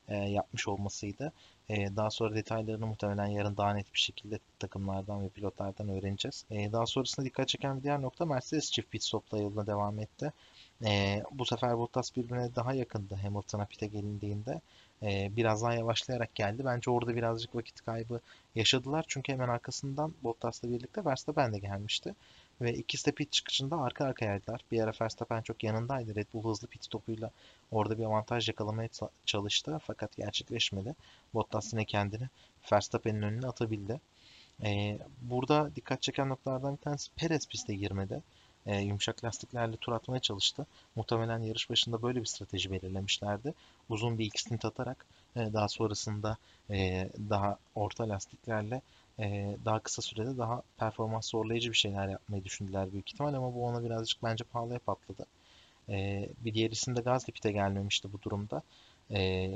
[0.08, 1.32] e, yapmış olmasıydı.
[1.68, 6.44] E, daha sonra detaylarını muhtemelen yarın daha net bir şekilde takımlardan ve pilotlardan öğreneceğiz.
[6.50, 10.32] E, daha sonrasında dikkat çeken bir diğer nokta Mercedes çift pit stopla yoluna devam etti.
[10.84, 14.60] E, bu sefer Bottas birbirine daha yakındı Hamilton'a pite gelindiğinde.
[15.02, 16.64] E, biraz daha yavaşlayarak geldi.
[16.64, 18.20] Bence orada birazcık vakit kaybı
[18.54, 19.04] yaşadılar.
[19.08, 22.14] Çünkü hemen arkasından Bottas'la birlikte Verstappen de gelmişti.
[22.60, 24.60] Ve ikisi de pit çıkışında arka arkayaydılar.
[24.72, 26.14] Bir ara Verstappen çok yanındaydı.
[26.14, 27.30] Red Bull hızlı pit stopuyla
[27.70, 28.88] orada bir avantaj yakalamaya
[29.26, 29.80] çalıştı.
[29.86, 30.94] Fakat gerçekleşmedi.
[31.34, 32.28] Bottas yine kendini
[32.72, 34.00] Verstappen'in önüne atabildi.
[34.64, 38.22] Ee, burada dikkat çeken noktalardan bir tanesi Perez piste girmedi.
[38.70, 40.66] Ee, yumuşak lastiklerle tur atmaya çalıştı.
[40.96, 43.54] Muhtemelen yarış başında böyle bir strateji belirlemişlerdi.
[43.88, 45.06] Uzun bir ilk stint atarak
[45.36, 46.36] e, daha sonrasında
[46.70, 48.82] e, daha orta lastiklerle
[49.18, 53.64] e, daha kısa sürede daha performans zorlayıcı bir şeyler yapmayı düşündüler büyük ihtimal ama bu
[53.64, 55.26] ona birazcık bence pahalıya patladı.
[55.88, 58.62] E, bir diğerisinde Gazli pite gelmemişti bu durumda.
[59.10, 59.50] E,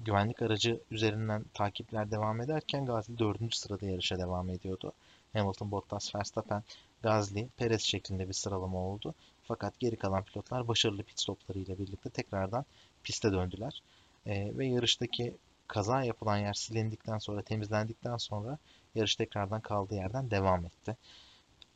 [0.00, 3.56] güvenlik aracı üzerinden takipler devam ederken Gazli 4.
[3.56, 4.92] sırada yarışa devam ediyordu.
[5.32, 6.62] Hamilton, Bottas, Verstappen,
[7.02, 9.14] Gazli, Perez şeklinde bir sıralama oldu.
[9.44, 12.64] Fakat geri kalan pilotlar başarılı pit stoplarıyla birlikte tekrardan
[13.04, 13.82] piste döndüler.
[14.26, 15.34] E, ve yarıştaki
[15.68, 18.58] kaza yapılan yer silindikten sonra, temizlendikten sonra
[18.94, 20.96] yarış tekrardan kaldığı yerden devam etti.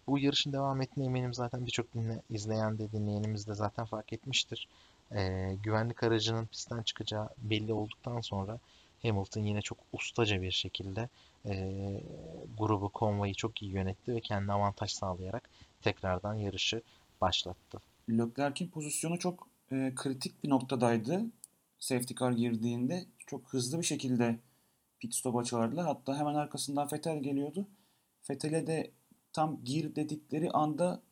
[0.07, 4.69] Bu yarışın devam ettiğine eminim zaten birçok dinle, izleyen de dinleyenimiz de zaten fark etmiştir.
[5.13, 8.59] Ee, güvenlik aracının pistten çıkacağı belli olduktan sonra
[9.03, 11.09] Hamilton yine çok ustaca bir şekilde
[11.47, 11.55] e,
[12.59, 15.51] grubu, konvoyu çok iyi yönetti ve kendi avantaj sağlayarak
[15.81, 16.83] tekrardan yarışı
[17.21, 17.79] başlattı.
[18.11, 21.27] Leclerc'in pozisyonu çok e, kritik bir noktadaydı.
[21.79, 24.39] Safety car girdiğinde çok hızlı bir şekilde
[25.01, 25.87] pit stop'a çağırdılar.
[25.87, 27.67] Hatta hemen arkasından Vettel geliyordu.
[28.31, 28.91] Vettel'e de
[29.33, 31.03] tam gir dedikleri anda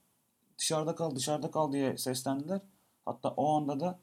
[0.59, 2.61] dışarıda kal dışarıda kal diye seslendiler.
[3.05, 3.99] Hatta o anda da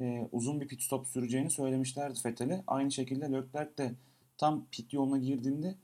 [0.00, 2.64] e, uzun bir pit stop süreceğini söylemişlerdi Vettel'e.
[2.66, 3.94] Aynı şekilde Leclerc de
[4.38, 5.74] tam pit yoluna girdiğinde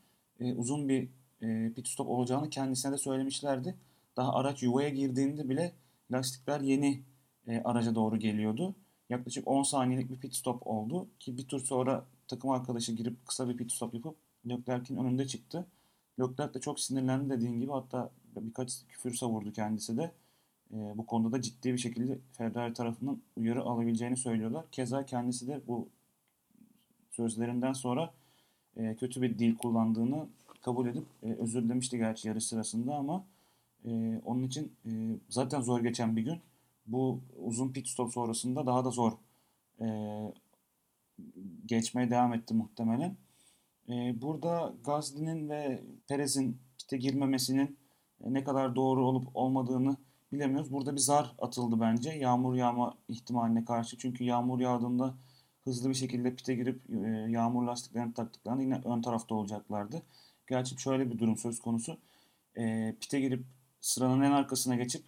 [0.41, 1.09] e, uzun bir
[1.43, 3.75] e, pit stop olacağını kendisine de söylemişlerdi.
[4.17, 5.73] Daha araç yuvaya girdiğinde bile
[6.13, 7.03] lastikler yeni
[7.47, 8.75] e, araca doğru geliyordu.
[9.11, 13.49] Yaklaşık 10 saniyelik bir pit stop oldu ki bir tur sonra takım arkadaşı girip kısa
[13.49, 14.17] bir pit stop yapıp
[14.49, 15.67] Leclerc'in önünde çıktı.
[16.21, 20.13] Leclerc de çok sinirlendi dediğin gibi hatta birkaç küfür savurdu kendisi de.
[20.73, 24.65] E, bu konuda da ciddi bir şekilde Ferrari tarafından uyarı alabileceğini söylüyorlar.
[24.73, 25.89] Keza kendisi de bu
[27.11, 28.13] sözlerinden sonra
[28.77, 30.27] e, kötü bir dil kullandığını
[30.63, 33.25] kabul edip e, özür dilemişti gerçi yarış sırasında ama
[33.85, 34.91] e, onun için e,
[35.29, 36.39] zaten zor geçen bir gün.
[36.87, 39.13] Bu uzun pit stop sonrasında daha da zor
[39.81, 39.87] e,
[41.67, 43.17] geçmeye devam etti muhtemelen.
[43.89, 47.77] E, burada Gasly'nin ve Perez'in pite girmemesinin
[48.25, 49.97] e, ne kadar doğru olup olmadığını
[50.33, 50.73] bilemiyoruz.
[50.73, 53.99] Burada bir zar atıldı bence yağmur yağma ihtimaline karşı.
[53.99, 55.15] Çünkü yağmur yağdığında
[55.65, 60.03] hızlı bir şekilde pite girip e, yağmur lastiklerini taktıklarında yine ön tarafta olacaklardı.
[60.47, 61.99] Gerçi şöyle bir durum söz konusu.
[62.59, 63.45] E, pite girip
[63.81, 65.05] sıranın en arkasına geçip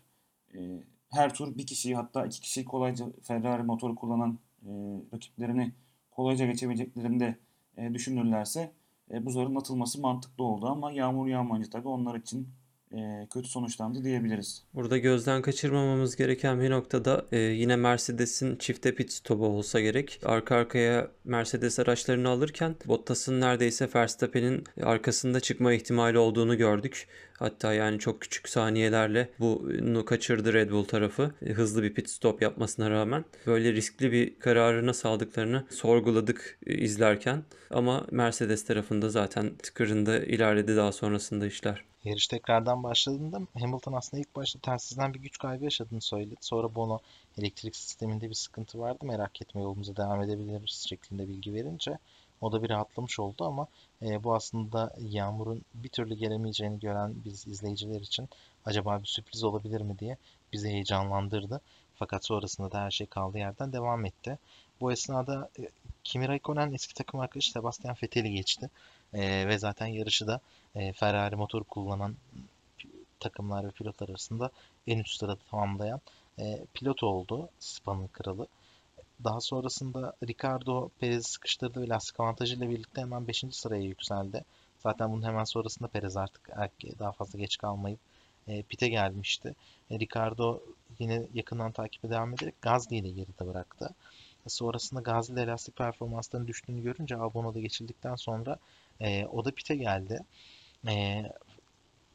[0.55, 4.71] e, her tur bir kişiyi hatta iki kişiyi kolayca Ferrari motoru kullanan e,
[5.14, 5.73] rakiplerini
[6.11, 7.37] kolayca geçebileceklerini de
[7.77, 8.73] e, düşünürlerse
[9.11, 12.49] e, bu zarın atılması mantıklı oldu ama yağmur yağmayınca tabii onlar için
[12.96, 14.64] e, kötü sonuçlandı diyebiliriz.
[14.74, 20.20] Burada gözden kaçırmamamız gereken bir noktada e, yine Mercedes'in çifte pit stopu olsa gerek.
[20.24, 27.09] Arka arkaya Mercedes araçlarını alırken Bottas'ın neredeyse Verstappen'in arkasında çıkma ihtimali olduğunu gördük.
[27.38, 31.35] Hatta yani çok küçük saniyelerle bunu kaçırdı Red Bull tarafı.
[31.46, 33.24] E, hızlı bir pit stop yapmasına rağmen.
[33.46, 37.44] Böyle riskli bir kararı nasıl aldıklarını sorguladık e, izlerken.
[37.70, 41.85] Ama Mercedes tarafında zaten tıkırında ilerledi daha sonrasında işler.
[42.07, 46.37] Yarış tekrardan başladığında Hamilton aslında ilk başta telsizden bir güç kaybı yaşadığını söyledi.
[46.40, 46.99] Sonra Bono
[47.38, 49.07] elektrik sisteminde bir sıkıntı vardı.
[49.07, 51.99] Merak etme yolumuza devam edebiliriz şeklinde bilgi verince
[52.40, 53.66] o da bir rahatlamış oldu ama
[54.03, 58.29] e, bu aslında yağmurun bir türlü gelemeyeceğini gören biz izleyiciler için
[58.64, 60.16] acaba bir sürpriz olabilir mi diye
[60.53, 61.61] bizi heyecanlandırdı.
[61.95, 64.38] Fakat sonrasında da her şey kaldığı yerden devam etti.
[64.81, 65.69] Bu esnada e,
[66.05, 68.71] Kimi Raikkonen eski takım arkadaşı Sebastian Vettel'i geçti.
[69.14, 70.40] E, ve zaten yarışı da
[70.75, 72.16] e, Ferrari motor kullanan
[73.21, 74.51] takımlar ve pilotlar arasında
[74.87, 76.01] en üst sırada tamamlayan
[76.38, 77.49] e, pilot oldu.
[77.59, 78.47] Spa'nın kralı.
[79.25, 83.45] Daha sonrasında Ricardo Perez'i sıkıştırdı ve lastik avantajıyla birlikte hemen 5.
[83.51, 84.45] sıraya yükseldi.
[84.79, 86.51] Zaten bunun hemen sonrasında Perez artık
[86.99, 87.99] daha fazla geç kalmayıp
[88.49, 89.55] e, pite gelmişti.
[89.90, 90.61] E, Ricardo
[90.99, 93.95] yine yakından takibe devam ederek Gasly'yi de geride bıraktı.
[94.47, 98.59] Sonrasında Gasly lastik performanslarının düştüğünü görünce Albon'a geçildikten sonra
[99.00, 100.20] e, o da pite geldi.
[100.88, 101.24] E,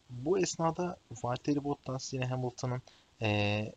[0.09, 2.81] bu esnada Valtteri Bottas yine Hamilton'ın
[3.21, 3.71] e,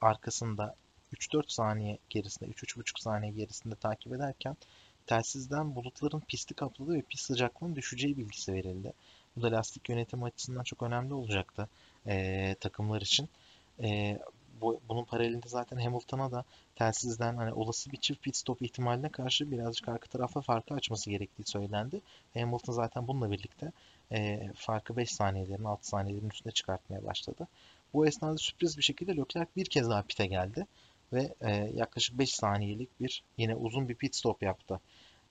[0.00, 0.74] arkasında
[1.12, 4.56] 3-4 saniye gerisinde, 3-3,5 saniye gerisinde takip ederken
[5.06, 8.92] telsizden bulutların pisti kapladığı ve pist sıcaklığının düşeceği bilgisi verildi.
[9.36, 11.68] Bu da lastik yönetimi açısından çok önemli olacaktı
[12.06, 13.28] e, takımlar için.
[13.82, 14.18] E,
[14.62, 16.44] bu, bunun paralelinde zaten Hamilton'a da
[16.76, 21.44] telsizden hani olası bir çift pit stop ihtimaline karşı birazcık arka tarafa farkı açması gerektiği
[21.46, 22.00] söylendi.
[22.34, 23.72] Hamilton zaten bununla birlikte
[24.12, 27.48] e, farkı 5 saniyelerin 6 saniyelerin üstüne çıkartmaya başladı.
[27.94, 30.66] Bu esnada sürpriz bir şekilde Leclerc bir kez daha pite geldi
[31.12, 34.80] ve e, yaklaşık 5 saniyelik bir yine uzun bir pit stop yaptı.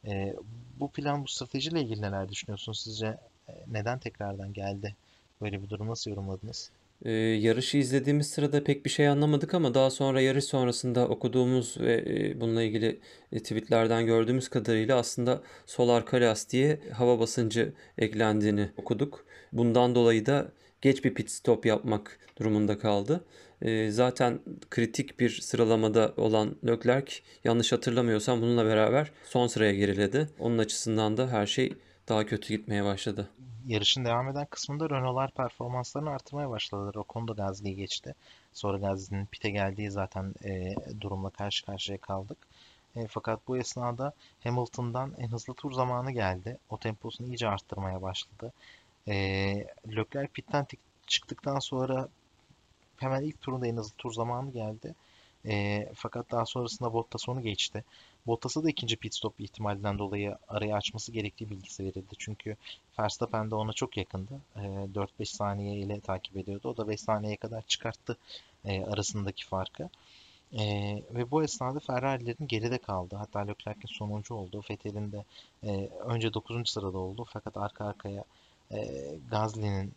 [0.08, 0.36] E,
[0.80, 2.82] bu plan bu stratejiyle ilgili neler düşünüyorsunuz?
[2.82, 3.18] Sizce
[3.50, 4.96] e, neden tekrardan geldi?
[5.42, 6.72] Böyle bir durum nasıl yorumladınız?
[7.06, 12.04] Ee, yarışı izlediğimiz sırada pek bir şey anlamadık ama daha sonra yarış sonrasında okuduğumuz ve
[12.08, 13.00] e, bununla ilgili
[13.32, 19.26] e, tweetlerden gördüğümüz kadarıyla aslında sol arka lastiğe hava basıncı eklendiğini okuduk.
[19.54, 23.26] Bundan dolayı da geç bir pit stop yapmak durumunda kaldı.
[23.62, 30.30] E, zaten kritik bir sıralamada olan Leclerc yanlış hatırlamıyorsam bununla beraber son sıraya geriledi.
[30.40, 31.74] Onun açısından da her şey
[32.10, 33.30] daha kötü gitmeye başladı
[33.68, 36.96] yarışın devam eden kısmında Renault'lar performanslarını artırmaya başladılar.
[36.96, 38.16] O konuda Gasly'yi geçti.
[38.54, 42.38] Sonra Gasly'nin pite geldiği zaten e, durumla karşı karşıya kaldık.
[42.96, 46.58] E, fakat bu esnada Hamilton'dan en hızlı tur zamanı geldi.
[46.70, 48.54] O temposunu iyice arttırmaya başladı.
[49.08, 49.16] E,
[49.88, 50.66] Leclerc pitten
[51.08, 52.10] çıktıktan sonra
[52.98, 54.96] hemen ilk turunda en hızlı tur zamanı geldi.
[55.46, 57.84] E, fakat daha sonrasında Bottas onu geçti.
[58.28, 62.16] Bottas'a da ikinci pit stop ihtimalinden dolayı arayı açması gerektiği bilgisi verildi.
[62.18, 62.56] Çünkü
[63.00, 64.42] Verstappen de ona çok yakındı.
[64.56, 66.70] E, 4-5 saniye ile takip ediyordu.
[66.70, 68.18] O da 5 saniyeye kadar çıkarttı
[68.66, 69.90] e, arasındaki farkı.
[70.54, 70.64] E,
[71.12, 73.16] ve bu esnada Ferrari'lerin geride kaldı.
[73.16, 74.62] Hatta Leclerc'in sonuncu oldu.
[74.70, 75.26] Vettel'in de
[75.64, 76.70] e, önce 9.
[76.70, 77.26] sırada oldu.
[77.34, 78.24] Fakat arka arkaya
[78.72, 79.94] e, Gasly'nin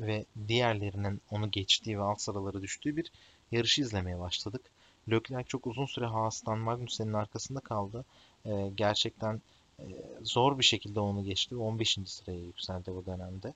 [0.00, 3.12] ve diğerlerinin onu geçtiği ve alt sıraları düştüğü bir
[3.52, 4.62] yarışı izlemeye başladık.
[5.10, 8.04] Leclerc çok uzun süre Haas'tan Magnussen'in arkasında kaldı.
[8.46, 9.40] E, gerçekten
[9.78, 9.84] e,
[10.22, 11.98] zor bir şekilde onu geçti ve 15.
[12.06, 13.54] sıraya yükseldi bu dönemde.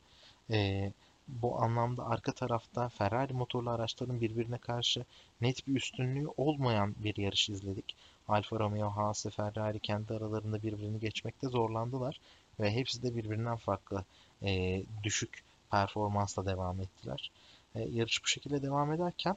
[0.51, 0.93] E,
[1.29, 5.05] bu anlamda arka tarafta Ferrari motorlu araçların birbirine karşı
[5.41, 7.97] net bir üstünlüğü olmayan bir yarış izledik.
[8.29, 12.21] Alfa Romeo, Haas ve Ferrari kendi aralarında birbirini geçmekte zorlandılar
[12.61, 14.05] ve hepsi de birbirinden farklı
[14.43, 17.31] e, düşük performansla devam ettiler.
[17.75, 19.37] E, yarış bu şekilde devam ederken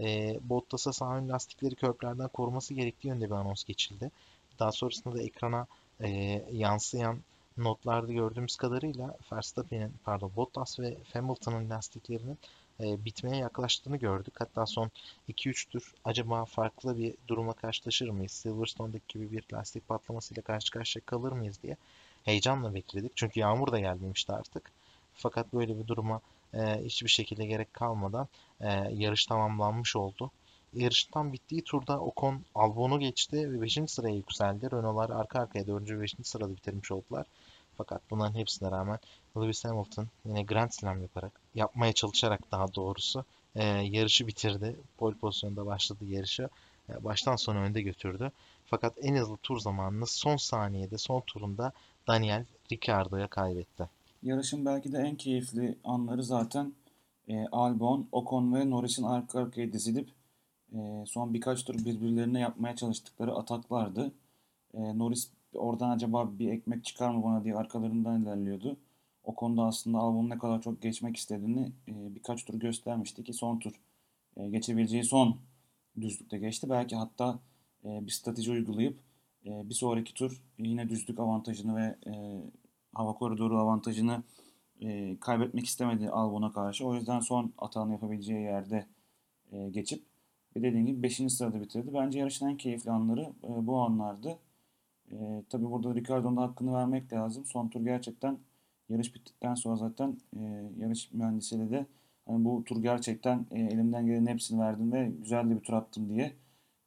[0.00, 4.10] e, Bottas'a sağ ön lastikleri köprülerden koruması gerektiği yönde bir anons geçildi.
[4.58, 5.66] Daha sonrasında da ekrana
[6.00, 6.08] e,
[6.52, 7.18] yansıyan
[7.56, 12.38] notlarda gördüğümüz kadarıyla Verstappen'in pardon Bottas ve Hamilton'ın lastiklerinin
[12.80, 14.34] e, bitmeye yaklaştığını gördük.
[14.38, 14.90] Hatta son
[15.28, 18.32] 2-3 tur acaba farklı bir duruma karşılaşır mıyız?
[18.32, 21.76] Silverstone'daki gibi bir lastik patlamasıyla karşı karşıya kalır mıyız diye
[22.24, 23.12] heyecanla bekledik.
[23.16, 24.72] Çünkü yağmur da gelmemişti artık.
[25.14, 26.20] Fakat böyle bir duruma
[26.54, 28.28] e, hiçbir şekilde gerek kalmadan
[28.60, 30.30] e, yarış tamamlanmış oldu.
[30.72, 33.78] Yarıştan bittiği turda Ocon Albon'u geçti ve 5.
[33.86, 34.70] sıraya yükseldi.
[34.70, 35.90] Renault'lar arka arkaya 4.
[35.90, 36.14] ve 5.
[36.22, 37.26] sırada bitirmiş oldular.
[37.76, 38.98] Fakat bunların hepsine rağmen
[39.36, 44.76] Lewis Hamilton yine Grand Slam yaparak, yapmaya çalışarak daha doğrusu e, yarışı bitirdi.
[44.98, 46.48] Pole pozisyonda başladı yarışı.
[46.88, 48.32] E, baştan sona önde götürdü.
[48.66, 51.72] Fakat en hızlı tur zamanını son saniyede, son turunda
[52.06, 53.88] Daniel Ricciardo'ya kaybetti.
[54.26, 56.72] Yarışın belki de en keyifli anları zaten
[57.28, 60.08] e, Albon, Ocon ve Norris'in arka arkaya dizilip
[60.72, 64.12] e, son birkaç tur birbirlerine yapmaya çalıştıkları ataklardı.
[64.74, 68.76] E, Norris oradan acaba bir ekmek çıkar mı bana diye arkalarından ilerliyordu.
[69.24, 73.58] O konuda aslında Albon'un ne kadar çok geçmek istediğini e, birkaç tur göstermişti ki son
[73.58, 73.72] tur
[74.36, 75.36] e, geçebileceği son
[76.00, 76.70] düzlükte geçti.
[76.70, 77.38] Belki hatta
[77.84, 78.98] e, bir strateji uygulayıp
[79.46, 82.42] e, bir sonraki tur yine düzlük avantajını ve e,
[82.96, 84.22] hava koridoru avantajını
[84.80, 86.86] e, kaybetmek istemedi Albon'a karşı.
[86.86, 88.86] O yüzden son atağını yapabileceği yerde
[89.52, 90.02] e, geçip
[90.56, 91.16] ve dediğim gibi 5.
[91.16, 91.90] sırada bitirdi.
[91.94, 94.38] Bence yarışın en keyifli anları e, bu anlardı.
[95.12, 97.44] E, tabii burada Ricardo'nun hakkını vermek lazım.
[97.44, 98.38] Son tur gerçekten
[98.88, 100.40] yarış bittikten sonra zaten e,
[100.78, 101.86] yarış mühendisiyle de
[102.26, 106.08] hani bu tur gerçekten e, elimden gelen hepsini verdim ve güzel de bir tur attım
[106.08, 106.32] diye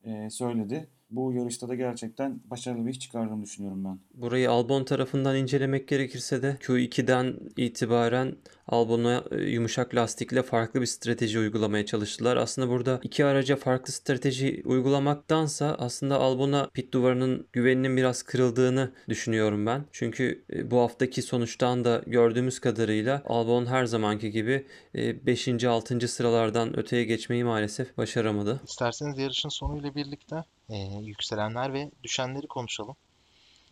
[0.04, 0.88] e, söyledi.
[1.12, 4.00] Bu yarışta da gerçekten başarılı bir iş çıkardığını düşünüyorum ben.
[4.14, 8.36] Burayı Albon tarafından incelemek gerekirse de Q2'den itibaren
[8.68, 12.38] Albon'a e, yumuşak lastikle farklı bir strateji uygulamaya çalıştılar.
[12.38, 19.66] Aslında burada iki araca farklı strateji uygulamaktansa aslında Albon'a pit duvarının güveninin biraz kırıldığını düşünüyorum
[19.66, 19.86] ben.
[19.92, 25.48] Çünkü e, bu haftaki sonuçtan da gördüğümüz kadarıyla Albon her zamanki gibi 5.
[25.48, 26.08] E, 6.
[26.08, 28.62] sıralardan öteye geçmeyi maalesef başaramadı.
[28.68, 30.36] İsterseniz yarışın sonuyla birlikte
[30.70, 32.96] e, yükselenler ve düşenleri konuşalım.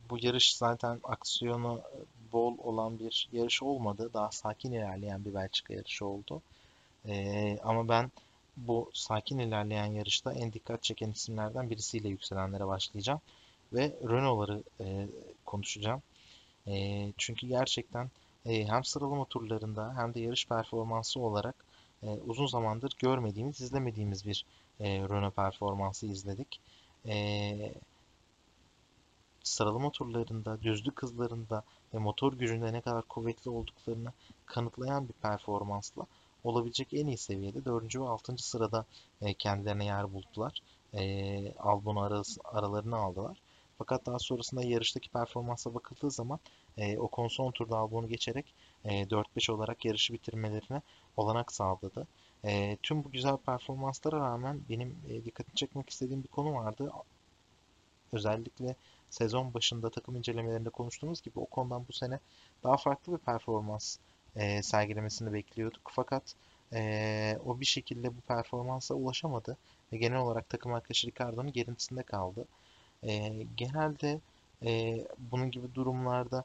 [0.10, 1.82] Bu yarış zaten aksiyonu
[2.34, 4.10] bol olan bir yarış olmadı.
[4.14, 6.42] Daha sakin ilerleyen bir Belçika yarışı oldu.
[7.08, 8.12] E, ama ben
[8.58, 13.22] bu sakin ilerleyen yarışta en dikkat çeken isimlerden birisiyle yükselenlere başlayacağım.
[13.74, 15.08] Ve Renault'ları e,
[15.46, 16.02] konuşacağım.
[16.68, 18.10] E, çünkü gerçekten
[18.46, 21.56] e, hem sıralama turlarında hem de yarış performansı olarak
[22.04, 24.46] e, uzun zamandır görmediğimiz, izlemediğimiz bir
[24.80, 26.60] e, Renault performansı izledik
[27.08, 27.74] e,
[29.44, 34.14] sıralama turlarında, düzlük hızlarında ve motor gücünde ne kadar kuvvetli olduklarını
[34.46, 36.06] kanıtlayan bir performansla
[36.44, 37.96] olabilecek en iyi seviyede 4.
[37.96, 38.38] ve 6.
[38.38, 38.86] sırada
[39.22, 40.60] e, kendilerine yer buldular.
[40.94, 43.38] E, Albon arası, aralarını aldılar.
[43.78, 46.40] Fakat daha sonrasında yarıştaki performansa bakıldığı zaman
[46.78, 48.46] e, o son turda Albon'u geçerek
[48.86, 50.82] e, 4-5 olarak yarışı bitirmelerine
[51.18, 52.08] olanak sağladı.
[52.46, 56.92] E, tüm bu güzel performanslara rağmen benim e, dikkatini çekmek istediğim bir konu vardı.
[58.14, 58.76] Özellikle
[59.10, 62.20] sezon başında takım incelemelerinde konuştuğumuz gibi o konudan bu sene
[62.64, 63.98] daha farklı bir performans
[64.36, 65.92] e, sergilemesini bekliyorduk.
[65.94, 66.34] Fakat
[66.74, 69.58] e, o bir şekilde bu performansa ulaşamadı
[69.94, 72.46] ve genel olarak takım arkadaşı Ricardo'nun gerintisinde kaldı.
[73.04, 74.22] E, genelde
[74.66, 76.44] e, bunun gibi durumlarda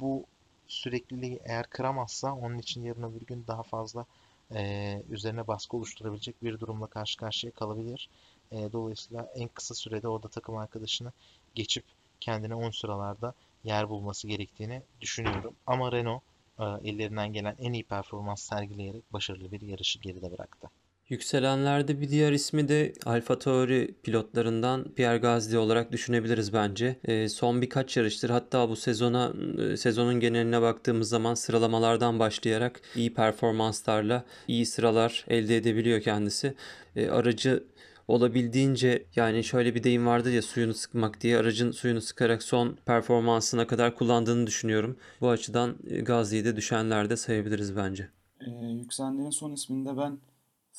[0.00, 0.24] bu
[0.68, 4.06] sürekliliği eğer kıramazsa onun için yarın öbür gün daha fazla
[4.54, 8.08] e, üzerine baskı oluşturabilecek bir durumla karşı karşıya kalabilir.
[8.52, 11.12] E, dolayısıyla en kısa sürede orada takım arkadaşını
[11.54, 11.84] geçip
[12.20, 15.56] kendine 10 sıralarda yer bulması gerektiğini düşünüyorum.
[15.66, 16.22] Ama Renault
[16.58, 20.70] e, ellerinden gelen en iyi performans sergileyerek başarılı bir yarışı geride bıraktı.
[21.10, 26.96] Yükselenlerde bir diğer ismi de Alfa Tauri pilotlarından Pierre Gasly olarak düşünebiliriz bence.
[27.04, 33.14] E, son birkaç yarıştır hatta bu sezona e, sezonun geneline baktığımız zaman sıralamalardan başlayarak iyi
[33.14, 36.54] performanslarla iyi sıralar elde edebiliyor kendisi.
[36.96, 37.64] E, aracı
[38.08, 43.66] olabildiğince yani şöyle bir deyim vardı ya suyunu sıkmak diye aracın suyunu sıkarak son performansına
[43.66, 44.96] kadar kullandığını düşünüyorum.
[45.20, 48.08] Bu açıdan Gazi'yi de düşenlerde sayabiliriz bence.
[48.40, 50.18] Ee, yükselenlerin son isminde ben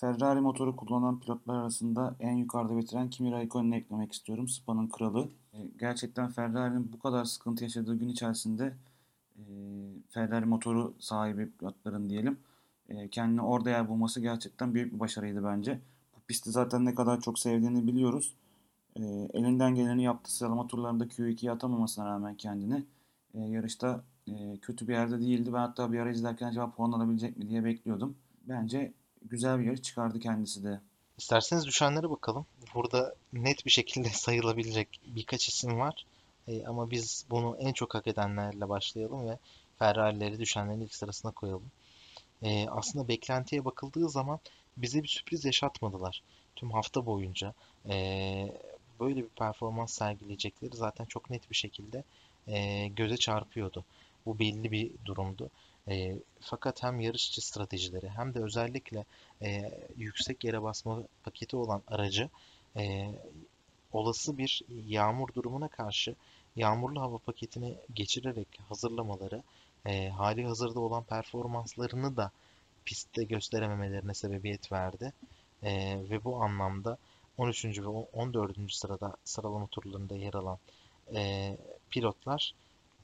[0.01, 4.47] Ferrari motoru kullanan pilotlar arasında en yukarıda bitiren Kimi Raikkonen'i eklemek istiyorum.
[4.47, 5.29] Spa'nın kralı.
[5.53, 8.73] E, gerçekten Ferrari'nin bu kadar sıkıntı yaşadığı gün içerisinde
[9.37, 9.43] e,
[10.09, 12.37] Ferrari motoru sahibi pilotların diyelim
[12.89, 15.79] e, kendine orada yer bulması gerçekten büyük bir başarıydı bence.
[16.15, 18.33] Bu pisti zaten ne kadar çok sevdiğini biliyoruz.
[19.33, 20.35] Elinden geleni yaptı.
[20.35, 22.83] Sıralama turlarında Q2'ye atamamasına rağmen kendini
[23.33, 24.03] yarışta
[24.61, 25.53] kötü bir yerde değildi.
[25.53, 28.15] Ben hatta bir ara izlerken acaba puan alabilecek mi diye bekliyordum.
[28.49, 30.81] Bence güzel bir yarış çıkardı kendisi de.
[31.17, 32.45] İsterseniz düşenlere bakalım.
[32.75, 36.05] Burada net bir şekilde sayılabilecek birkaç isim var.
[36.47, 39.37] E, ama biz bunu en çok hak edenlerle başlayalım ve
[39.79, 41.71] Ferrari'leri düşenlerin ilk sırasına koyalım.
[42.43, 44.39] E, aslında beklentiye bakıldığı zaman
[44.77, 46.23] bize bir sürpriz yaşatmadılar.
[46.55, 47.53] Tüm hafta boyunca
[47.89, 48.57] e,
[48.99, 52.03] böyle bir performans sergileyecekleri zaten çok net bir şekilde
[52.47, 53.85] e, göze çarpıyordu.
[54.25, 55.49] Bu belli bir durumdu.
[55.87, 59.05] E, fakat hem yarışçı stratejileri hem de özellikle
[59.41, 62.29] e, yüksek yere basma paketi olan aracı
[62.77, 63.11] e,
[63.93, 66.15] olası bir yağmur durumuna karşı
[66.55, 69.43] yağmurlu hava paketini geçirerek hazırlamaları
[69.85, 72.31] e, hali hazırda olan performanslarını da
[72.85, 75.13] pistte gösterememelerine sebebiyet verdi.
[75.63, 76.97] E, ve bu anlamda
[77.37, 77.65] 13.
[77.65, 78.73] ve 14.
[78.73, 80.57] sırada sıralama turlarında yer alan
[81.15, 81.57] e,
[81.89, 82.53] pilotlar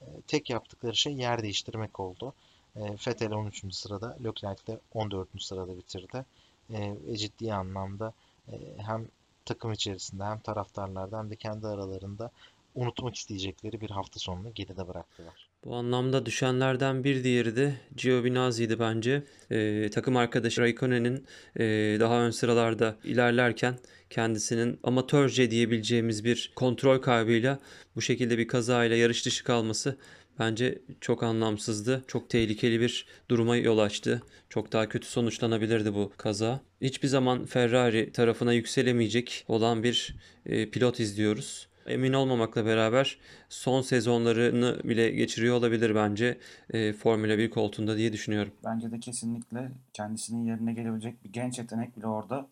[0.02, 2.34] e, tek yaptıkları şey yer değiştirmek oldu.
[2.78, 3.76] E, Vettel 13.
[3.76, 5.28] sırada, Leclerc de 14.
[5.40, 6.26] sırada bitirdi.
[6.74, 8.14] E, ve ciddi anlamda
[8.52, 9.08] e, hem
[9.46, 12.32] takım içerisinde hem taraftarlarda hem de kendi aralarında
[12.76, 15.48] unutmak isteyecekleri bir hafta sonunu geride bıraktılar.
[15.66, 19.24] Bu anlamda düşenlerden bir diğeri de Giovinazzi'ydi bence.
[19.52, 21.26] Ee, takım arkadaşı Raikkonen'in
[21.60, 21.64] e,
[22.00, 27.60] daha ön sıralarda ilerlerken kendisinin amatörce diyebileceğimiz bir kontrol kaybıyla
[27.96, 29.98] bu şekilde bir kazayla yarış dışı kalması
[30.40, 32.04] bence çok anlamsızdı.
[32.08, 34.22] Çok tehlikeli bir duruma yol açtı.
[34.50, 36.60] Çok daha kötü sonuçlanabilirdi bu kaza.
[36.82, 40.16] Hiçbir zaman Ferrari tarafına yükselemeyecek olan bir
[40.46, 43.18] e, pilot izliyoruz emin olmamakla beraber
[43.50, 46.38] son sezonlarını bile geçiriyor olabilir bence
[46.70, 48.54] e, Formula 1 koltuğunda diye düşünüyorum.
[48.66, 52.48] Bence de kesinlikle kendisinin yerine gelebilecek bir genç yetenek bile orada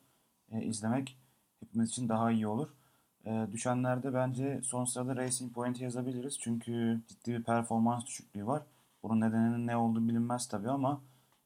[0.51, 1.17] e, izlemek
[1.59, 2.69] hepimiz için daha iyi olur.
[3.25, 6.39] E, düşenlerde bence son sırada Racing Point'i yazabiliriz.
[6.39, 8.63] Çünkü ciddi bir performans düşüklüğü var.
[9.03, 11.01] Bunun nedeninin ne olduğu bilinmez tabii ama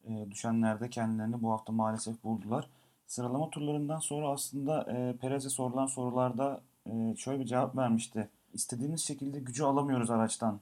[0.05, 2.69] e, düşenlerde kendilerini bu hafta maalesef buldular.
[3.07, 8.29] Sıralama turlarından sonra aslında e, Perez'e sorulan sorularda e, şöyle bir cevap vermişti.
[8.53, 10.59] İstediğimiz şekilde gücü alamıyoruz araçtan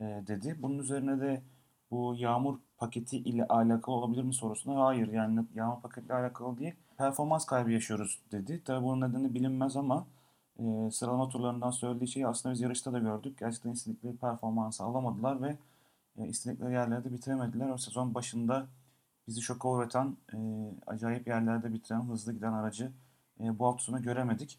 [0.00, 0.56] e, dedi.
[0.62, 1.42] Bunun üzerine de
[1.90, 6.74] bu yağmur paketi ile alakalı olabilir mi sorusuna hayır yani yağmur paketiyle alakalı değil.
[6.96, 8.62] Performans kaybı yaşıyoruz dedi.
[8.64, 10.06] Tabii bunun nedeni bilinmez ama
[10.58, 13.38] e, sıralama turlarından söylediği şeyi aslında biz yarışta da gördük.
[13.38, 15.56] Gerçekten istedikleri performansı alamadılar ve
[16.18, 17.68] e, istedikleri yerlerde bitiremediler.
[17.68, 18.66] O sezon başında
[19.28, 20.38] bizi şoka uğratan, e,
[20.86, 22.92] acayip yerlerde bitiren, hızlı giden aracı
[23.40, 24.58] e, bu hafta sonu göremedik.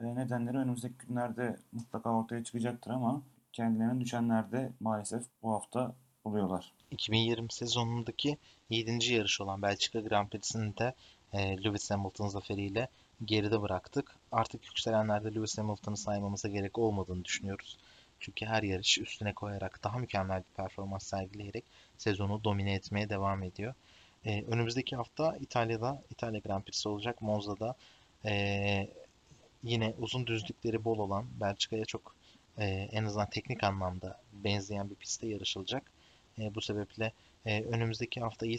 [0.00, 3.22] E, nedenleri önümüzdeki günlerde mutlaka ortaya çıkacaktır ama
[3.52, 5.94] kendilerine düşenlerde maalesef bu hafta
[6.24, 6.72] buluyorlar.
[6.90, 8.38] 2020 sezonundaki
[8.70, 9.12] 7.
[9.12, 10.94] yarış olan Belçika Grand Prix'sini de
[11.32, 12.88] e, Lewis Hamilton zaferiyle
[13.24, 14.16] geride bıraktık.
[14.32, 17.78] Artık yükselenlerde Lewis Hamilton'ı saymamıza gerek olmadığını düşünüyoruz.
[18.20, 21.64] Çünkü her yarış üstüne koyarak daha mükemmel bir performans sergileyerek
[21.98, 23.74] sezonu domine etmeye devam ediyor.
[24.24, 27.22] Ee, önümüzdeki hafta İtalya'da, İtalya Grand Prix'si olacak.
[27.22, 27.74] Monza'da
[28.24, 28.88] e,
[29.62, 32.14] yine uzun düzlükleri bol olan Belçika'ya çok
[32.58, 35.92] e, en azından teknik anlamda benzeyen bir pistte yarışılacak.
[36.38, 37.12] E, bu sebeple
[37.48, 38.58] e, önümüzdeki hafta iyi,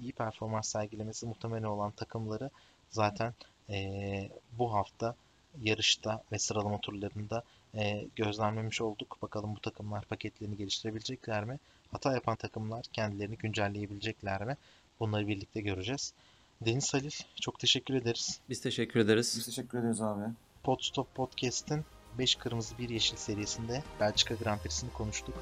[0.00, 2.50] iyi performans sergilemesi muhtemelen olan takımları
[2.90, 3.34] zaten
[3.70, 5.14] e, bu hafta
[5.62, 7.42] yarışta ve sıralama turlarında
[7.74, 9.18] e, gözlemlemiş olduk.
[9.22, 11.58] Bakalım bu takımlar paketlerini geliştirebilecekler mi?
[11.92, 14.56] Hata yapan takımlar kendilerini güncelleyebilecekler mi?
[15.00, 16.12] Bunları birlikte göreceğiz.
[16.60, 17.10] Deniz Halil
[17.40, 18.40] çok teşekkür ederiz.
[18.48, 19.34] Biz teşekkür ederiz.
[19.38, 20.24] Biz teşekkür ederiz abi.
[20.62, 21.84] Podstop Podcast'in
[22.18, 25.34] 5 Kırmızı 1 Yeşil serisinde Belçika Grand Prix'sini konuştuk.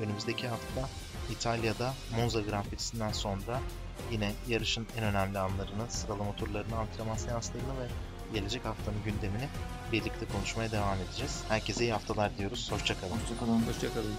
[0.00, 0.88] Önümüzdeki hafta
[1.32, 3.60] İtalya'da Monza Grand Prix'sinden sonra
[4.12, 7.86] yine yarışın en önemli anlarını, sıralama turlarını, antrenman seanslarını ve
[8.34, 9.48] gelecek haftanın gündemini
[9.92, 11.42] birlikte konuşmaya devam edeceğiz.
[11.48, 12.72] Herkese iyi haftalar diyoruz.
[12.72, 13.12] Hoşçakalın.
[13.12, 13.62] Hoşçakalın.
[13.66, 14.14] Hoşçakalın.